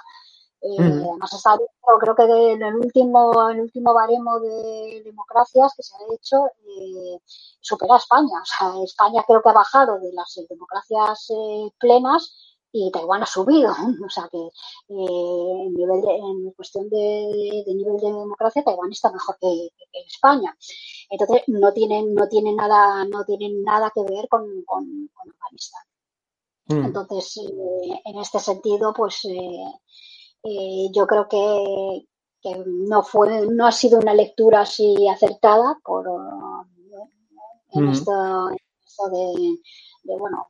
[0.61, 1.57] Eh, además, está,
[1.99, 7.19] creo que en el último, el último baremo de democracias que se ha hecho eh,
[7.59, 8.41] supera a España.
[8.41, 13.25] O sea, España creo que ha bajado de las democracias eh, plenas y Taiwán ha
[13.25, 13.71] subido.
[14.05, 14.51] O sea que eh,
[14.89, 19.69] en, nivel en cuestión de, nivel de democracia, Taiwán está mejor que,
[20.07, 20.55] España.
[21.09, 25.83] Entonces no tienen, no tienen nada, no tienen nada que ver con, con, Afganistán.
[26.67, 26.85] Mm.
[26.85, 27.37] Entonces,
[28.05, 29.25] en este sentido, pues
[30.43, 32.07] eh, yo creo que,
[32.65, 36.07] no fue, no ha sido una lectura así acertada por
[37.73, 38.11] en esto,
[39.11, 40.47] de, bueno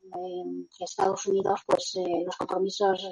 [0.76, 3.10] que Estados Unidos pues eh, los compromisos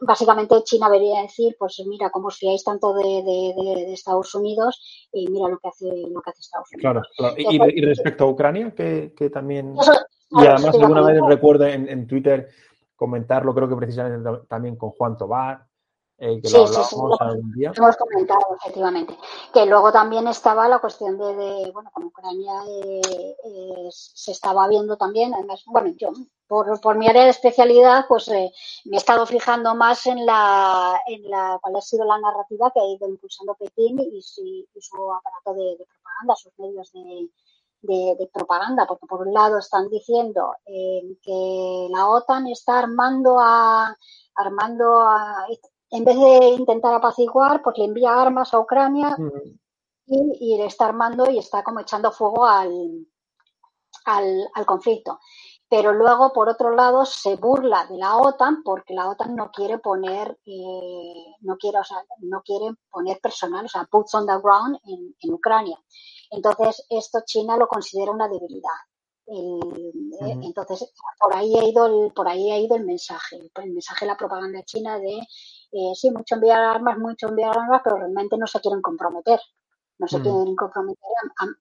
[0.00, 5.48] básicamente China debería decir pues mira cómo os fiáis tanto de, Estados Unidos y mira
[5.48, 9.74] lo que hace lo que hace Estados Unidos claro, Y, respecto a Ucrania que, también
[10.30, 12.48] y además alguna vez recuerdo en Twitter
[13.00, 15.66] comentarlo, creo que precisamente también con Juan Tobar,
[16.18, 17.72] eh, que lo sí, sí, algún día.
[17.74, 19.16] Hemos comentado, efectivamente.
[19.54, 24.98] Que luego también estaba la cuestión de, bueno, con Ucrania eh, eh, se estaba viendo
[24.98, 26.12] también, además, bueno, yo
[26.46, 28.50] por, por mi área de especialidad, pues me
[28.92, 32.84] he estado fijando más en la, en la cuál ha sido la narrativa que ha
[32.84, 37.30] ido impulsando Pekín y, su aparato de, propaganda, sus medios de,
[37.82, 43.96] de, propaganda, porque por un lado están diciendo eh, que la OTAN está armando a
[44.34, 45.46] armando a,
[45.90, 49.16] en vez de intentar apaciguar, pues le envía armas a Ucrania
[50.06, 53.06] y, le está armando y está como echando fuego al,
[54.04, 55.18] al, conflicto.
[55.68, 59.78] Pero luego, por otro lado, se burla de la OTAN porque la OTAN no quiere
[59.78, 64.38] poner, eh, no quiere, o sea, no quiere poner personal, o sea, boots on the
[64.42, 65.78] ground en Ucrania.
[66.30, 68.70] Entonces, esto China lo considera una debilidad.
[69.32, 69.92] Eh,
[70.42, 74.10] entonces, por ahí ha ido el, por ahí ha ido el mensaje, el mensaje de
[74.10, 78.48] la propaganda china de eh, sí, mucho enviar armas, mucho enviar armas, pero realmente no
[78.48, 79.38] se quieren comprometer,
[79.98, 81.10] no se quieren comprometer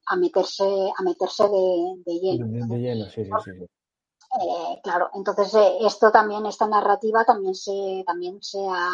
[0.08, 0.64] a, meterse,
[0.98, 2.68] a meterse de, lleno.
[2.68, 3.52] De, lleno, sí, sí, sí.
[3.52, 8.90] Eh, claro, entonces esto también, esta narrativa también se, también se ha,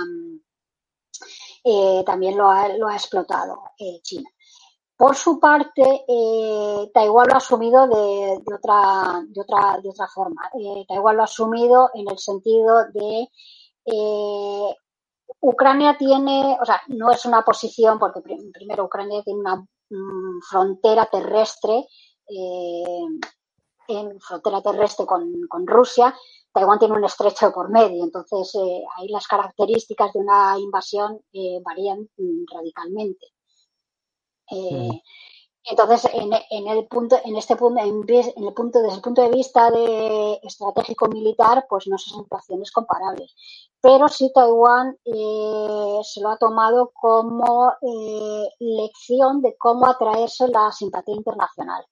[2.05, 3.63] también lo ha, lo ha explotado
[4.01, 4.30] China.
[4.98, 10.50] Por su parte, eh, Taiwán lo ha asumido de, otra, forma.
[10.60, 13.28] Eh, Taiwán lo ha asumido en el sentido de
[13.86, 14.76] eh,
[15.41, 18.22] Ucrania tiene, o sea, no es una posición, porque
[18.54, 21.86] primero Ucrania tiene una mm, frontera terrestre
[23.88, 26.16] en frontera terrestre con, Rusia,
[26.52, 31.60] Taiwán tiene un estrecho por medio, entonces eh, ahí las características de una invasión eh,
[31.64, 33.28] varían mm, radicalmente.
[34.52, 35.00] Eh, mm.
[35.68, 39.72] Entonces, en, el punto, en este punto, en, el punto, desde el punto de vista
[39.72, 43.36] de estratégico militar, pues no son situaciones comparables.
[43.82, 50.72] Pero sí Taiwán eh, se lo ha tomado como eh, lección de cómo atraerse la
[50.72, 51.84] simpatía internacional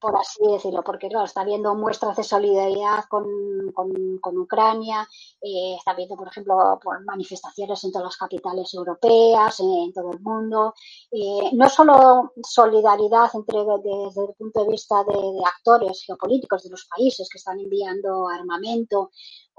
[0.00, 3.24] por así decirlo, porque claro, está viendo muestras de solidaridad con,
[3.72, 5.06] con, Ucrania,
[5.42, 10.20] eh, está viendo, por ejemplo, por manifestaciones en todas las capitales europeas, en, todo el
[10.20, 10.74] mundo.
[11.10, 16.86] Eh, no solo solidaridad entre, desde el punto de vista de, actores geopolíticos de los
[16.86, 19.10] países que están enviando armamento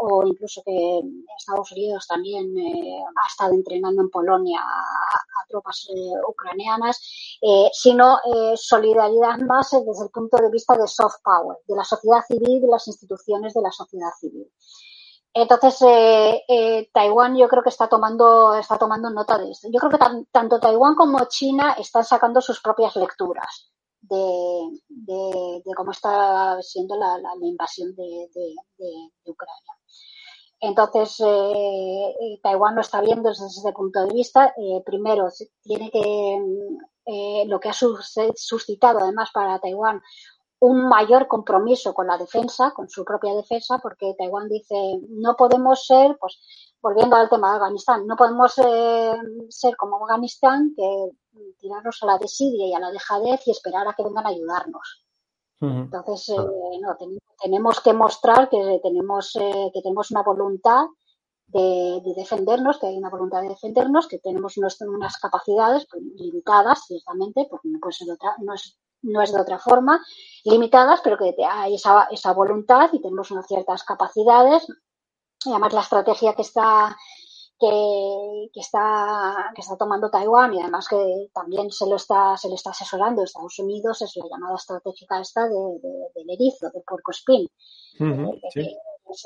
[0.03, 1.01] o incluso que
[1.37, 8.17] Estados Unidos también eh, ha estado entrenando en Polonia a, tropas eh, ucranianas, eh, sino
[8.55, 12.67] solidaridad más desde el punto de vista de soft power, de la sociedad civil de
[12.67, 14.49] las instituciones de la sociedad civil.
[15.33, 15.77] Entonces,
[16.93, 19.67] Taiwán yo creo que está tomando, está tomando nota de esto.
[19.71, 23.71] Yo creo que tanto Taiwán como China están sacando sus propias lecturas
[24.01, 28.55] de, cómo está siendo la, invasión de
[29.25, 29.80] Ucrania.
[30.61, 34.53] Entonces, eh, eh, Taiwán lo está viendo desde ese punto de vista.
[34.55, 35.27] Eh, primero,
[35.63, 36.39] tiene que,
[37.47, 40.01] lo que ha suscitado además para Taiwán
[40.59, 44.75] un mayor compromiso con la defensa, con su propia defensa, porque Taiwán dice,
[45.09, 46.39] no podemos ser, pues,
[46.79, 51.09] volviendo al tema de Afganistán, no podemos ser como Afganistán, que
[51.59, 55.00] tirarnos a la desidia y a la dejadez y esperar a que vengan a ayudarnos.
[55.61, 56.97] Entonces, eh, no,
[57.39, 60.85] tenemos que mostrar que tenemos, eh, que tenemos una voluntad
[61.47, 67.47] de, defendernos, que hay una voluntad de defendernos, que tenemos unas capacidades pues, limitadas, ciertamente,
[67.49, 70.03] porque no, puede ser otra, no, es, no es de otra forma,
[70.45, 74.65] limitadas, pero que hay esa, esa voluntad y tenemos unas ciertas capacidades.
[75.45, 76.97] Y además, la estrategia que está
[77.61, 82.55] que, está, que está tomando Taiwán y además que también se lo está, se le
[82.55, 85.79] está asesorando Estados Unidos es la llamada estratégica esta de,
[86.15, 87.47] del erizo, del puerco spin.
[87.99, 88.41] Eh,
[89.11, 89.25] es,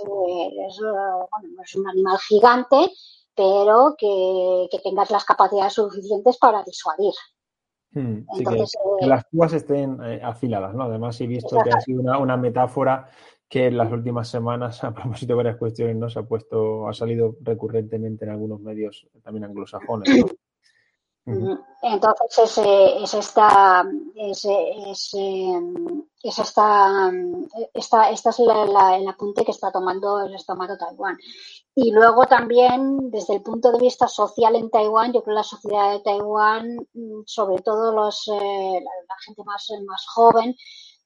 [1.75, 2.91] un animal gigante,
[3.33, 7.13] pero que, que tengas las capacidades suficientes para disuadir.
[7.93, 10.83] Entonces, que, eh, las púas estén eh, afiladas, ¿no?
[10.83, 13.09] Además, he visto que ha sido una, una metáfora
[13.55, 16.09] que en las últimas semanas, a propósito de varias cuestiones, ¿no?
[16.09, 20.09] se ha puesto, ha salido recurrentemente en algunos medios también anglosajones.
[21.81, 23.83] Entonces es, es esta
[24.15, 25.11] es, es,
[26.21, 27.11] es esta,
[27.73, 31.17] esta, esta es la, el apunte que está tomando, está tomando Taiwán.
[31.73, 35.43] Y luego también desde el punto de vista social en Taiwán, yo creo que la
[35.43, 36.77] sociedad de Taiwán,
[37.25, 40.55] sobre todo los, eh, la, gente más, más joven,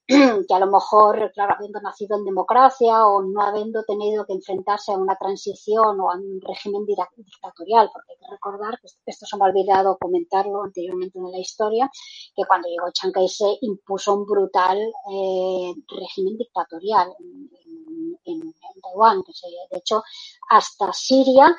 [0.48, 4.92] que a lo mejor, claro, habiendo nacido en democracia o no habiendo tenido que enfrentarse
[4.92, 9.38] a una transición o a un régimen dictatorial, porque hay que recordar, que esto se
[9.38, 11.92] me ha olvidado comentarlo anteriormente en la historia,
[12.36, 17.14] que cuando llegó Chiang Kai-shek impuso un brutal eh, régimen dictatorial
[18.26, 19.22] en, Taiwán.
[19.22, 19.32] Que
[19.70, 20.02] de hecho,
[20.50, 21.56] hasta Siria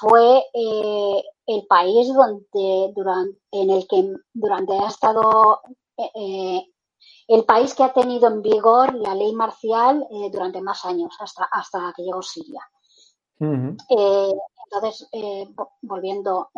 [0.00, 5.60] fue eh, el país donde, durante, en el que durante ha estado
[5.96, 6.66] eh,
[7.28, 11.44] el país que ha tenido en vigor la ley marcial eh, durante más años, hasta,
[11.44, 12.60] hasta que llegó Siria.
[13.40, 14.32] Eh,
[14.64, 15.48] entonces, eh,
[15.82, 16.50] volviendo,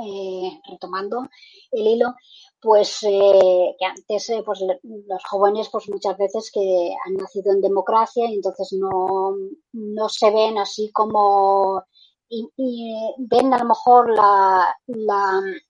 [0.71, 1.27] retomando
[1.73, 2.15] el hilo,
[2.61, 8.35] pues que antes pues, los jóvenes pues muchas veces que han nacido en democracia y
[8.35, 9.35] entonces no,
[9.73, 11.85] no se ven así como
[12.29, 14.75] y, ven a lo mejor la,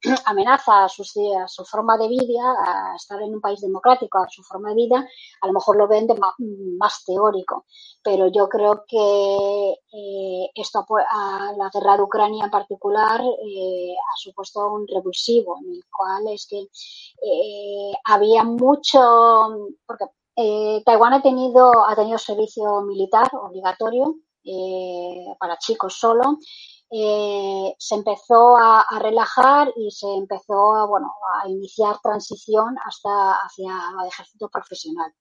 [0.26, 4.28] amenaza a su, a su, forma de vida, a estar en un país democrático, a
[4.28, 5.08] su forma de vida,
[5.40, 6.14] a lo mejor lo ven de
[6.78, 7.66] más, teórico.
[8.02, 14.16] Pero yo creo que eh, esto, a la guerra de Ucrania en particular, eh, ha
[14.16, 20.04] supuesto un revulsivo, en el cual es que eh, había mucho, porque
[20.84, 26.38] Taiwán ha tenido, ha tenido servicio militar obligatorio eh, para chicos solo,
[26.90, 33.72] eh, se empezó a, relajar y se empezó a, bueno, a iniciar transición hasta hacia
[34.02, 35.12] el ejército profesional.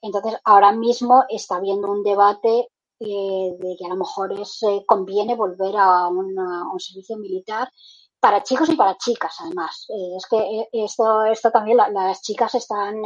[0.00, 2.68] Entonces, ahora mismo está habiendo un debate
[3.00, 7.70] eh, de que a lo mejor es, conviene volver a, un servicio militar
[8.18, 9.86] para chicos y para chicas, además.
[10.16, 13.02] es que esto, esto también las chicas están,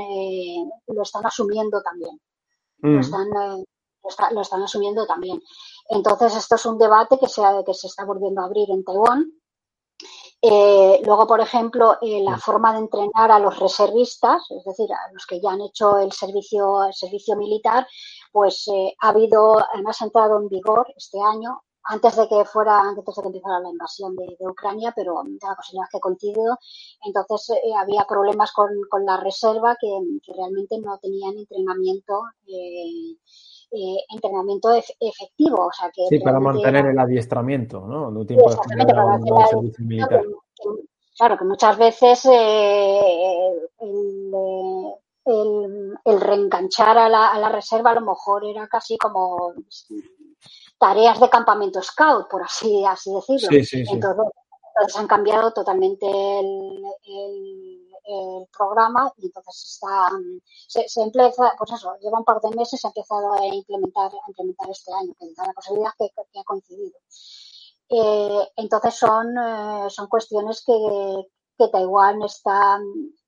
[0.86, 2.20] lo están asumiendo también.
[2.78, 3.00] Lo mm.
[3.00, 3.28] están
[4.32, 5.40] lo, están asumiendo también.
[5.88, 9.32] Entonces, esto es un debate que se, que se está volviendo a abrir en Taiwán.
[10.42, 15.12] Eh, luego, por ejemplo, eh, la forma de entrenar a los reservistas, es decir, a
[15.12, 17.86] los que ya han hecho el servicio, el servicio militar,
[18.32, 22.78] pues eh, ha habido, además ha entrado en vigor este año, antes de que fuera,
[22.78, 26.58] antes de que empezara la invasión de, Ucrania, pero de la posibilidad que ha coincidido,
[27.04, 29.88] entonces había problemas con, con, la reserva que,
[30.34, 32.22] realmente no tenían entrenamiento
[33.72, 35.66] entrenamiento efectivo.
[35.66, 38.08] O sea, que sí, para mantener el adiestramiento, ¿no?
[38.08, 40.22] Un servicio militar.
[41.16, 43.50] Claro, que muchas veces eh,
[43.80, 44.94] el,
[46.04, 49.52] el, reenganchar a la, a la, reserva a lo mejor era casi como
[50.78, 53.48] tareas de campamento scout, por así, así decirlo.
[53.50, 57.79] Entonces, entonces, han cambiado totalmente el el
[58.56, 60.10] programa y entonces está,
[60.68, 64.10] se, se, empieza, pues eso, lleva un par de meses, se ha empezado a implementar,
[64.12, 66.98] a implementar este año, que da la posibilidad que, ha coincidido.
[67.88, 70.74] Eh, entonces son, eh, son cuestiones que,
[71.58, 72.78] que Taiwán está,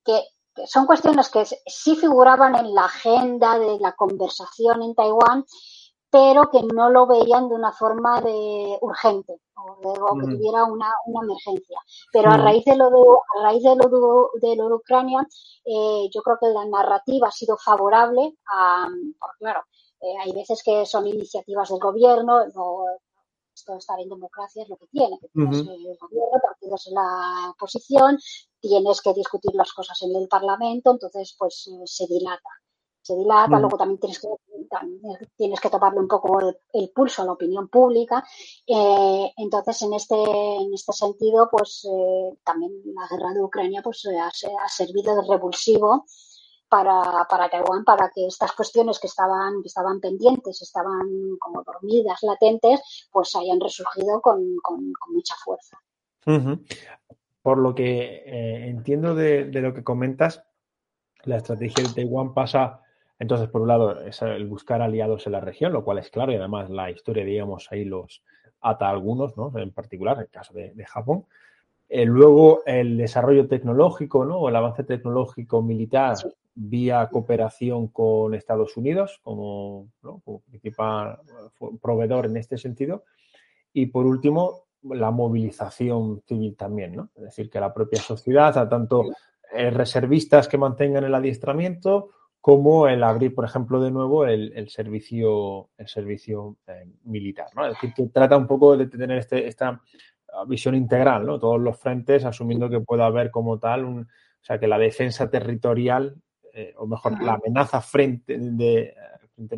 [0.03, 0.23] que,
[0.67, 5.45] son cuestiones que sí figuraban en la agenda de la conversación en Taiwán,
[6.13, 11.25] pero que no lo veían de una forma de urgente o, que tuviera una, una,
[11.25, 11.79] emergencia.
[12.11, 13.01] Pero a raíz de lo de,
[13.39, 15.27] a raíz de lo de, lo de Ucrania,
[15.65, 18.87] eh, yo creo que la narrativa ha sido favorable a,
[19.39, 19.61] claro,
[20.01, 22.85] eh, hay veces que son iniciativas del gobierno, no,
[23.51, 26.93] esto de estar en democracia es lo que tiene, que tienes el gobierno, partidos en
[26.93, 28.19] la oposición,
[28.59, 32.49] tienes que discutir las cosas en el Parlamento, entonces pues eh, se dilata.
[33.01, 34.29] Se dilata, luego también tienes que,
[35.35, 38.23] tienes que tomarle un poco el, pulso a la opinión pública.
[38.65, 44.05] Eh, entonces, en este, en este sentido, pues eh, también la guerra de Ucrania pues,
[44.05, 46.05] ha, ha servido de revulsivo
[46.73, 52.23] para, para Taiwán, para que estas cuestiones que estaban, que estaban pendientes, estaban como dormidas,
[52.23, 54.55] latentes, pues hayan resurgido con,
[55.09, 55.77] mucha fuerza.
[57.43, 60.43] Por lo que eh, entiendo de, lo que comentas,
[61.25, 62.81] la estrategia de Taiwán pasa
[63.19, 66.31] entonces, por un lado, es el buscar aliados en la región, lo cual es claro,
[66.31, 68.23] y además la historia, digamos, ahí los
[68.61, 69.51] ata a algunos, ¿no?
[69.57, 71.25] En particular, el caso de, Japón.
[71.89, 74.39] Eh, luego, el desarrollo tecnológico, ¿no?
[74.39, 76.17] O el avance tecnológico militar
[76.55, 79.87] vía cooperación con Estados Unidos como,
[80.49, 81.19] principal
[81.81, 83.03] proveedor en este sentido.
[83.73, 87.09] Y por último, la movilización civil también, ¿no?
[87.15, 89.05] Es decir, que la propia sociedad, a tanto
[89.53, 92.09] eh, reservistas que mantengan el adiestramiento
[92.43, 97.47] como el abrir, por ejemplo, de nuevo el, servicio, el servicio eh, militar.
[97.55, 97.65] ¿no?
[97.65, 99.81] Es decir, que trata un poco de tener este, esta
[100.45, 101.39] visión integral, ¿no?
[101.39, 105.29] todos los frentes, asumiendo que pueda haber como tal, un, o sea, que la defensa
[105.29, 106.17] territorial,
[106.53, 108.93] eh, o mejor, la amenaza frente, de,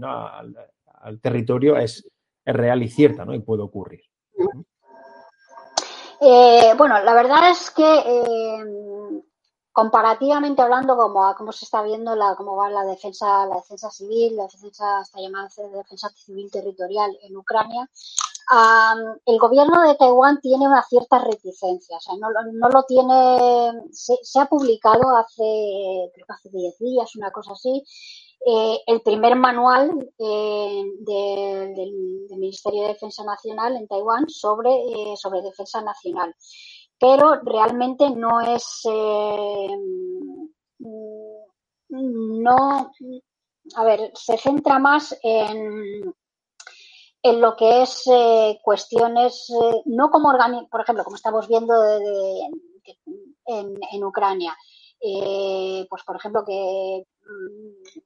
[0.04, 2.08] al, territorio es,
[2.46, 3.34] es, real y cierta, ¿no?
[3.34, 4.04] Y puede ocurrir.
[6.22, 7.84] Eh, bueno, la verdad es que
[9.76, 14.38] comparativamente hablando, como, como se está viendo la, cómo va la defensa, la defensa civil,
[14.38, 17.86] la defensa, hasta llamada defensa civil territorial en Ucrania,
[19.26, 24.46] el gobierno de Taiwán tiene una cierta reticencia, o sea, no, lo tiene, se, ha
[24.46, 27.84] publicado hace, creo que hace 10 días, una cosa así,
[28.48, 31.92] eh, el primer manual eh, del,
[32.38, 36.34] Ministerio de Defensa Nacional en Taiwán sobre, eh, sobre defensa nacional
[37.00, 39.70] pero realmente no es, eh,
[41.90, 42.92] no,
[43.76, 46.14] a ver, se centra más en,
[47.22, 50.32] en lo que es eh, cuestiones, eh, no como
[50.70, 51.74] por ejemplo, como estamos viendo
[53.46, 54.56] en, en, Ucrania,
[55.90, 58.00] pues por ejemplo que mm,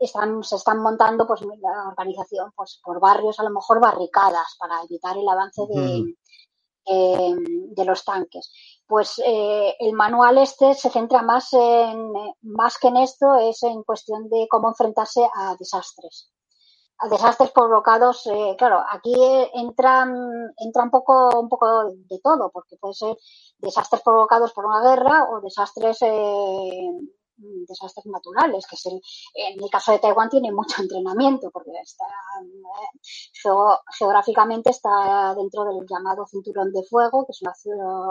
[0.00, 4.82] están, se están montando pues la organización pues por barrios a lo mejor barricadas para
[4.82, 6.14] evitar el avance de,
[6.88, 8.52] Em, de los tanques.
[8.86, 13.82] Pues eh, el manual este se centra más en, más que en esto, es en
[13.82, 16.30] cuestión de cómo enfrentarse a desastres.
[16.98, 19.14] A desastres provocados, eh, claro, aquí
[19.54, 20.14] entran,
[20.58, 23.16] entra un poco, un poco de todo, porque puede ser
[23.58, 26.90] desastres provocados por una guerra o desastres eh,
[27.36, 29.00] desastres naturales, que es el,
[29.34, 32.04] en el caso de Taiwán tiene mucho entrenamiento, porque está
[33.98, 37.52] geográficamente está dentro del llamado cinturón de fuego, que es una,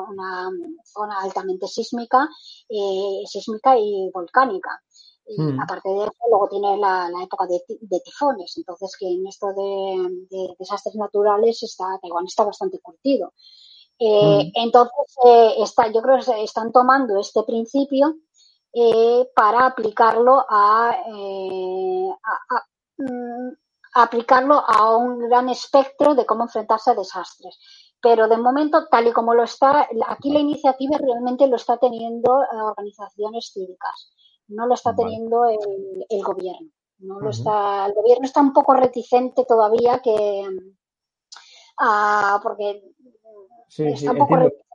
[0.10, 0.52] una
[0.84, 2.27] zona altamente sísmica,
[2.69, 4.81] eh, sísmica y volcánica.
[5.27, 5.60] Y hmm.
[5.60, 10.95] aparte de eso, luego tiene la, época de, tifones, entonces que en esto de, desastres
[10.95, 13.34] naturales está, Taiwán está bastante curtido.
[13.97, 14.52] Eh, hmm.
[14.53, 18.15] Entonces, eh, está, yo creo que están tomando este principio
[18.77, 22.10] eh, para aplicarlo a, eh,
[22.97, 23.49] mm,
[23.93, 27.57] aplicarlo a un gran espectro de cómo enfrentarse a desastres.
[28.02, 32.43] pero de momento, tal y como lo está, aquí la iniciativa realmente lo está teniendo
[32.43, 34.11] eh, organizaciones cívicas,
[34.49, 36.69] no lo está teniendo el, gobierno.
[36.99, 40.45] No lo está, el gobierno está un poco reticente todavía que
[41.80, 42.84] ah, porque
[43.69, 44.65] está un poco reticente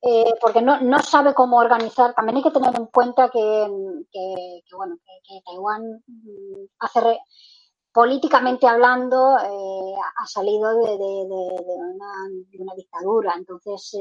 [0.00, 2.14] eh, porque no, no, sabe cómo organizar.
[2.14, 3.68] También hay que tener en cuenta que,
[4.12, 7.18] que, bueno, que, Taiwán mm, hace
[7.92, 10.96] políticamente hablando eh, ha salido de,
[12.58, 13.34] una, dictadura.
[13.36, 13.92] Entonces,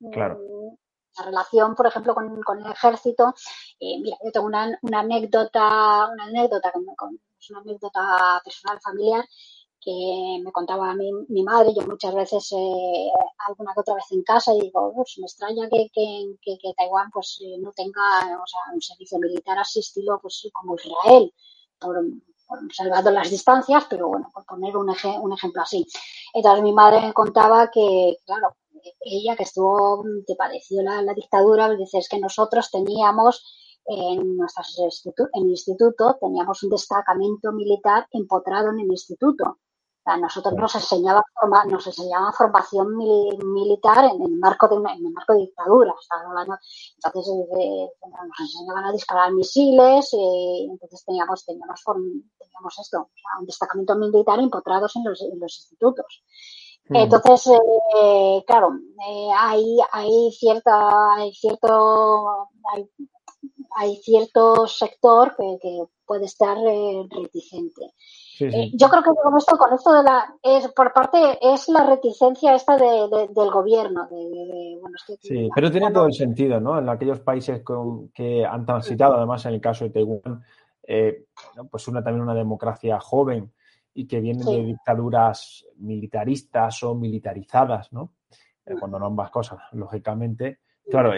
[0.00, 3.34] mm, la relación, por ejemplo, con, con el ejército,
[3.80, 6.72] eh, mira, yo tengo una, una anécdota, una anécdota,
[7.38, 9.24] es una anécdota personal familiar
[9.80, 13.10] que me contaba mi, mi madre, yo muchas veces, eh,
[13.48, 17.10] alguna que otra vez en casa, y digo, pues me extraña que, que, que, Taiwán
[17.10, 18.00] pues eh, no tenga
[18.42, 21.32] o sea, un servicio militar así estilo pues, como Israel,
[21.78, 21.96] por,
[22.72, 24.88] salvando las distancias, pero bueno, por poner un,
[25.22, 25.86] un ejemplo así.
[26.34, 28.56] Entonces mi madre me contaba que, claro,
[29.00, 33.44] ella que estuvo, que padeció la, la dictadura, dice, es que nosotros teníamos
[33.86, 34.38] en
[34.84, 39.58] instituto, en el instituto teníamos un destacamento militar empotrado en el instituto
[40.16, 41.22] nosotros nos enseñaba
[41.66, 45.94] nos enseñaba formación militar en el marco de en el marco de dictadura.
[47.04, 53.96] entonces eh, nos enseñaban a disparar misiles, eh, entonces teníamos teníamos teníamos esto, un destacamento
[53.96, 56.22] militar empotrados en los, en los institutos.
[56.92, 57.46] Entonces,
[58.02, 58.72] eh, claro,
[59.38, 62.48] hay, hay cierta, hay cierto,
[63.76, 67.94] hay, cierto sector que, que puede estar reticente.
[68.40, 71.86] Eh, yo creo que con esto, con esto de la, es, por parte, es la
[71.86, 74.08] reticencia esta de, del gobierno.
[75.20, 76.78] sí, pero tiene todo el sentido, ¿no?
[76.78, 80.42] En aquellos países con, que han transitado, además en el caso de Taiwán,
[80.86, 81.26] eh,
[81.70, 83.52] pues una también una democracia joven
[83.94, 88.12] y que viene de dictaduras militaristas o militarizadas, ¿no?
[88.64, 90.60] Eh, cuando no ambas cosas, lógicamente.
[90.88, 91.12] Claro,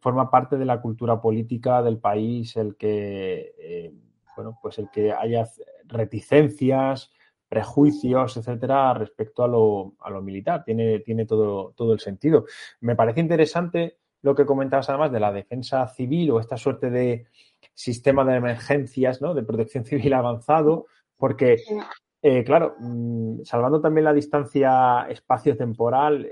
[0.00, 3.92] forma parte de la cultura política del país el que
[4.36, 5.48] bueno, pues el que haya
[5.88, 7.10] reticencias,
[7.48, 10.64] prejuicios, etcétera, respecto a lo, a lo militar.
[10.64, 12.44] Tiene, tiene todo, todo el sentido.
[12.80, 17.26] Me parece interesante lo que comentabas además de la defensa civil o esta suerte de
[17.74, 19.34] sistema de emergencias, ¿no?
[19.34, 20.86] De protección civil avanzado,
[21.16, 21.62] porque,
[22.22, 26.30] eh, claro, mm, salvando también la distancia espacio-temporal,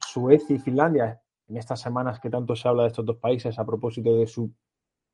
[0.00, 3.66] Suecia y Finlandia, en estas semanas que tanto se habla de estos dos países a
[3.66, 4.50] propósito de su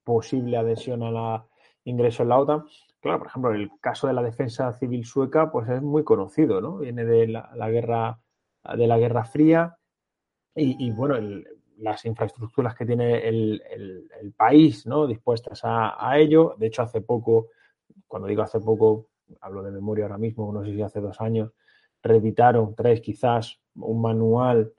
[0.05, 1.47] posible adhesión a la
[1.85, 2.65] ingreso en la OTAN.
[3.03, 6.79] Claro, por ejemplo, el caso de la defensa civil sueca, pues es muy conocido, ¿no?
[6.79, 8.21] Viene de la, guerra
[8.77, 9.77] de la Guerra Fría
[10.55, 11.17] y, bueno,
[11.79, 15.09] las infraestructuras que tiene el, país, ¿no?
[15.09, 16.55] Dispuestas a, a, ello.
[16.59, 17.49] De hecho, hace poco,
[18.07, 19.09] cuando digo hace poco,
[19.41, 21.51] hablo de memoria ahora mismo, no sé si hace dos años,
[22.05, 24.73] reeditaron, tres quizás, un manual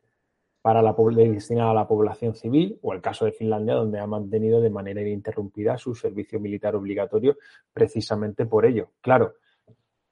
[0.64, 4.62] para la, destinada a la población civil, o el caso de Finlandia, donde ha mantenido
[4.62, 7.36] de manera ininterrumpida su servicio militar obligatorio
[7.74, 8.92] precisamente por ello.
[9.02, 9.34] Claro,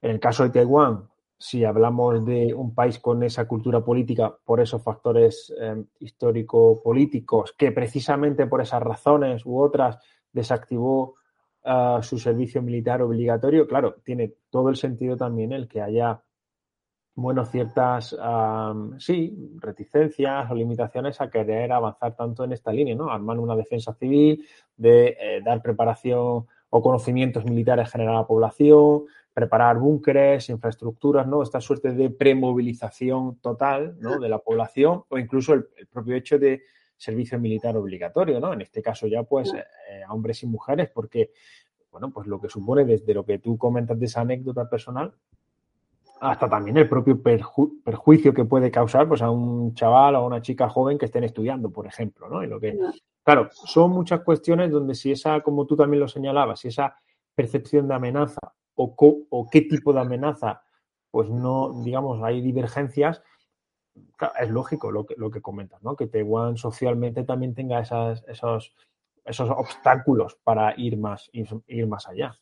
[0.01, 1.07] en el caso de Taiwán,
[1.37, 7.71] si hablamos de un país con esa cultura política por esos factores eh, histórico-políticos, que
[7.71, 9.99] precisamente por esas razones u otras
[10.33, 11.15] desactivó
[11.63, 16.21] eh, su servicio militar obligatorio, claro, tiene todo el sentido también el que haya
[17.22, 18.15] bueno, ciertas,
[18.98, 23.10] sí, reticencias o limitaciones a querer avanzar tanto en esta línea, ¿no?
[23.10, 24.45] Armar una defensa civil,
[24.76, 31.43] de eh, dar preparación o conocimientos militares general a la población, preparar búnkeres, infraestructuras, ¿no?
[31.43, 34.19] Esta suerte de premovilización total, ¿no?
[34.19, 36.64] De la población o incluso el, propio hecho de
[36.98, 38.53] servicio militar obligatorio, ¿no?
[38.53, 41.31] En este caso ya, pues, eh, a hombres y mujeres, porque,
[41.91, 45.14] bueno, pues lo que supone desde lo que tú comentas de esa anécdota personal,
[46.22, 50.39] hasta también el propio perjuicio que puede causar pues, a un chaval o a una
[50.39, 52.43] chica joven que estén estudiando, por ejemplo, ¿no?
[52.43, 52.77] Y lo que,
[53.23, 56.95] claro, son muchas cuestiones donde si esa, como tú también lo señalabas, si esa
[57.34, 58.39] percepción de amenaza
[58.76, 58.95] o,
[59.30, 60.61] o qué tipo de amenaza,
[61.10, 63.23] pues no, digamos, hay divergencias,
[64.39, 65.95] es lógico lo que, lo que comentas, ¿no?
[65.95, 68.76] Que Taiwán socialmente también tenga esas, esos,
[69.26, 72.38] esos obstáculos para ir más, ir, más allá.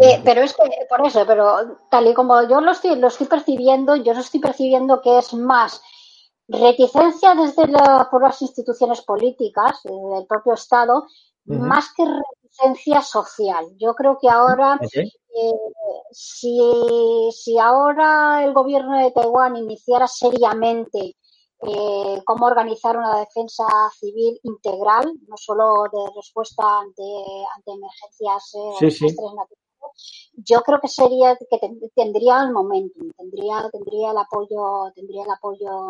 [0.00, 3.26] Eh, pero es que, por eso, pero tal y como yo lo estoy, lo estoy
[3.26, 5.82] percibiendo, yo lo estoy percibiendo que es más
[6.48, 11.06] reticencia desde la, por las instituciones políticas, del propio Estado,
[11.44, 13.66] más que reticencia social.
[13.78, 15.52] Yo creo que ahora, eh,
[16.10, 21.16] si, si ahora el gobierno de Taiwán iniciara seriamente
[21.62, 23.64] eh, cómo organizar una defensa
[23.98, 27.02] civil integral, no solo de respuesta ante,
[27.54, 29.56] ante emergencias eh,
[30.36, 31.58] yo creo que sería que
[31.94, 35.88] tendría el momento, tendría, tendría el apoyo, tendría el apoyo.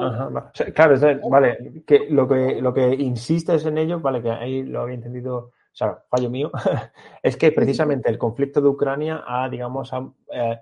[0.75, 0.97] Claro,
[1.29, 5.37] vale, que lo que lo que insistes en ello, vale, que ahí lo había entendido,
[5.37, 6.51] o sea, fallo mío,
[7.23, 10.61] es que precisamente el conflicto de Ucrania ha, digamos, ha, eh,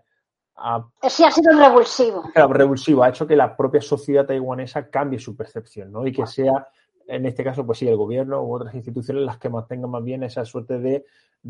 [1.09, 2.23] sí, ha sido revulsivo.
[2.33, 6.07] Claro, revulsivo, ha hecho que la propia sociedad taiwanesa cambie su percepción, ¿no?
[6.07, 6.69] Y que sea,
[7.07, 10.23] en este caso, pues sí, el gobierno u otras instituciones las que mantengan más bien
[10.23, 11.05] esa suerte de,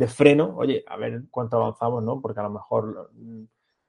[0.07, 0.55] freno.
[0.57, 2.21] Oye, a ver cuánto avanzamos, ¿no?
[2.21, 3.45] Porque a lo mejor mm,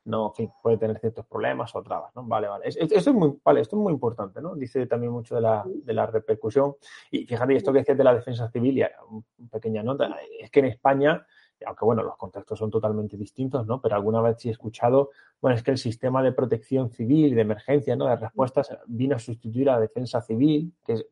[0.06, 2.24] no, en fin, puede tener ciertos problemas o trabas, ¿no?
[2.24, 2.66] Vale, vale.
[2.68, 4.56] Esto es muy, vale, esto es muy importante, ¿no?
[4.56, 6.76] Dice también mucho de la, de la repercusión.
[7.12, 10.10] Y fíjate, esto que decías de la defensa civil, y una pequeña nota,
[10.40, 11.26] es que en España
[11.66, 13.82] aunque bueno, los contextos son totalmente distintos, ¿no?
[13.82, 15.12] Pero alguna vez sí he escuchado,
[15.42, 18.06] bueno, es que el sistema de protección civil, de emergencia, ¿no?
[18.06, 21.06] De respuestas vino a sustituir a la defensa civil, que es,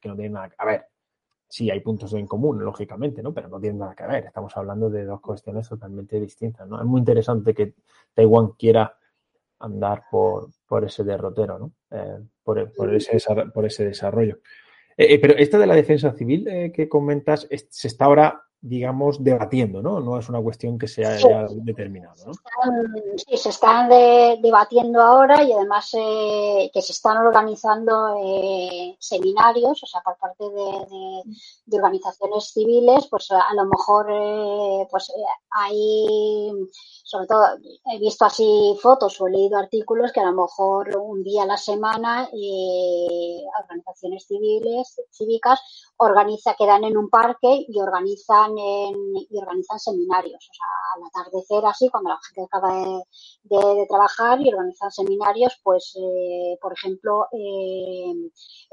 [0.00, 0.86] que no tiene nada que ver.
[1.46, 3.34] Sí, hay puntos en común, lógicamente, ¿no?
[3.34, 4.24] Pero no tiene nada que ver.
[4.24, 6.78] Estamos hablando de dos cuestiones totalmente distintas, ¿no?
[6.80, 7.74] Es muy interesante que
[8.14, 8.96] Taiwán quiera
[9.58, 11.72] andar por, por ese derrotero, ¿no?
[11.90, 13.18] Eh, por, por, ese,
[13.52, 14.38] por ese desarrollo.
[14.96, 19.80] Eh, eh, pero esta de la defensa civil que comentas, se está ahora digamos, debatiendo,
[19.80, 20.00] ¿no?
[20.00, 22.32] No es una cuestión que se haya determinado, ¿no?
[23.16, 29.86] Sí, se están debatiendo ahora y además eh, que se están organizando eh, seminarios, o
[29.86, 35.10] sea, por parte de, organizaciones civiles, pues a lo mejor eh, pues
[35.52, 36.50] hay,
[37.02, 37.46] sobre todo,
[37.94, 41.46] he visto así fotos o he leído artículos que a lo mejor un día a
[41.46, 42.28] la semana
[43.62, 45.60] organizaciones civiles, cívicas,
[45.96, 50.66] organiza, quedan en un parque y organizan y organizan seminarios, o sea,
[50.96, 52.74] al atardecer así, cuando la gente acaba
[53.44, 58.14] de, trabajar y organizan seminarios, pues, eh, por ejemplo, eh,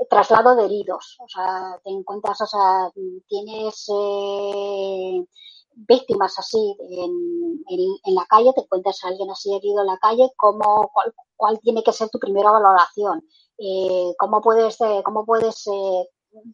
[0.10, 2.92] traslado de heridos, o sea, te encuentras, o sea,
[3.28, 5.26] tienes eh,
[5.76, 7.64] víctimas así en,
[8.06, 11.60] en, la calle, te encuentras a alguien así herido en la calle, cómo, cuál, cuál
[11.60, 13.24] tiene que ser tu primera valoración,
[14.18, 15.68] cómo puedes, cómo puedes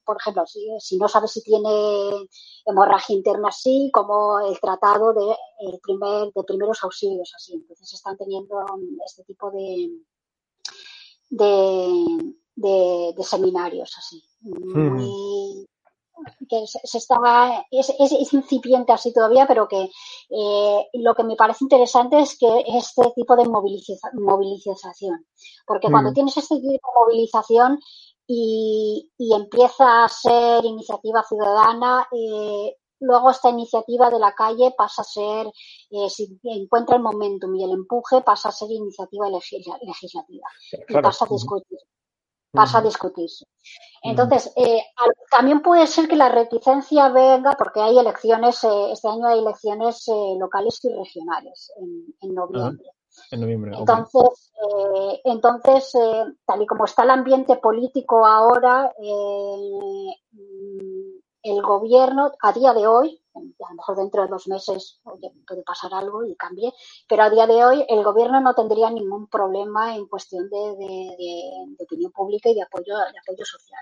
[0.05, 2.27] por ejemplo, si, no sabes si tiene
[2.65, 7.53] hemorragia interna así, como el tratado de, el primer, de primeros auxilios así.
[7.53, 8.65] Entonces están teniendo
[9.05, 9.89] este tipo de,
[12.55, 14.23] de, seminarios así.
[16.47, 19.89] que se, está, es, incipiente así todavía, pero que
[20.29, 25.25] eh, lo que me parece interesante es que este tipo de movilización,
[25.65, 26.13] porque cuando mm.
[26.13, 27.79] tienes este tipo de movilización
[28.27, 32.07] y, empieza a ser iniciativa ciudadana.
[32.11, 35.47] Eh, luego esta iniciativa de la calle pasa a ser,
[35.89, 40.47] eh, si encuentra el momentum y el empuje, pasa a ser iniciativa legislativa
[40.87, 41.79] y pasa a discutir.
[42.51, 43.45] Pasa a discutirse.
[44.03, 44.83] Entonces, eh,
[45.31, 50.05] también puede ser que la reticencia venga, porque hay elecciones, este año hay elecciones
[50.37, 51.71] locales y regionales
[52.21, 52.91] en, noviembre.
[53.31, 60.15] Entonces, eh, entonces eh, tal y como está el ambiente político ahora, eh,
[61.43, 65.93] el gobierno a día de hoy, a lo mejor dentro de dos meses puede pasar
[65.93, 66.71] algo y cambie,
[67.07, 72.11] pero a día de hoy el gobierno no tendría ningún problema en cuestión de, opinión
[72.11, 73.81] pública y de apoyo, de apoyo social.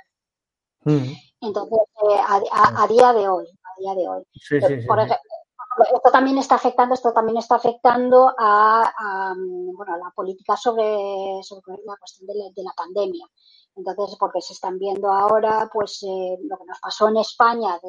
[0.83, 1.13] Mm.
[1.41, 1.79] Entonces,
[2.27, 4.23] a, día de hoy, a día de hoy,
[4.87, 5.31] por ejemplo,
[5.79, 11.95] esto también está afectando, esto también está afectando a, bueno, la política sobre, sobre la
[11.97, 13.25] cuestión de la, pandemia.
[13.75, 17.79] Entonces, porque se están viendo ahora, pues, eh, lo que nos pasó en España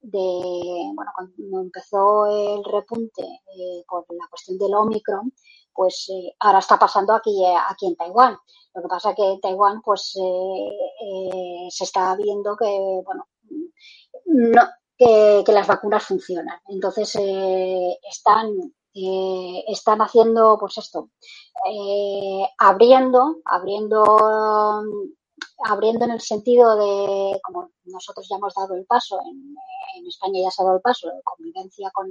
[0.00, 5.32] de, bueno, cuando empezó el repunte eh, por la cuestión del Omicron,
[5.72, 8.36] pues eh, ahora está pasando aquí, aquí en Taiwán.
[8.74, 10.12] Lo que pasa es que en Taiwán, pues,
[11.70, 13.26] se está viendo que, bueno,
[14.26, 14.62] no,
[14.98, 16.60] que, las vacunas funcionan.
[16.68, 18.48] Entonces, eh, están,
[18.94, 21.10] eh, están haciendo, pues esto,
[21.70, 24.04] eh, abriendo, abriendo,
[25.64, 29.54] abriendo en el sentido de, como nosotros ya hemos dado el paso, en,
[29.96, 32.08] en España ya se ha dado el paso, convivencia con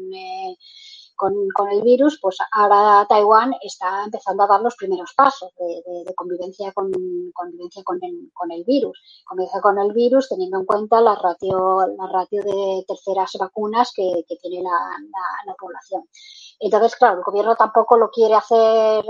[1.17, 6.13] con, con, el virus, pues ahora Taiwán está empezando a dar los primeros pasos de,
[6.15, 6.91] convivencia, con,
[7.33, 8.97] convivencia con, el, con el virus.
[9.25, 14.23] Convivencia con el virus teniendo en cuenta la ratio, la ratio de terceras vacunas que,
[14.41, 14.79] tiene la,
[15.45, 16.07] la, población.
[16.59, 19.03] Entonces, claro, el gobierno tampoco lo quiere hacer,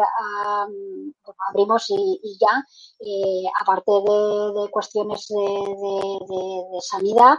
[1.50, 2.64] abrimos y, ya,
[3.00, 7.36] eh, aparte de, cuestiones de, sanidad,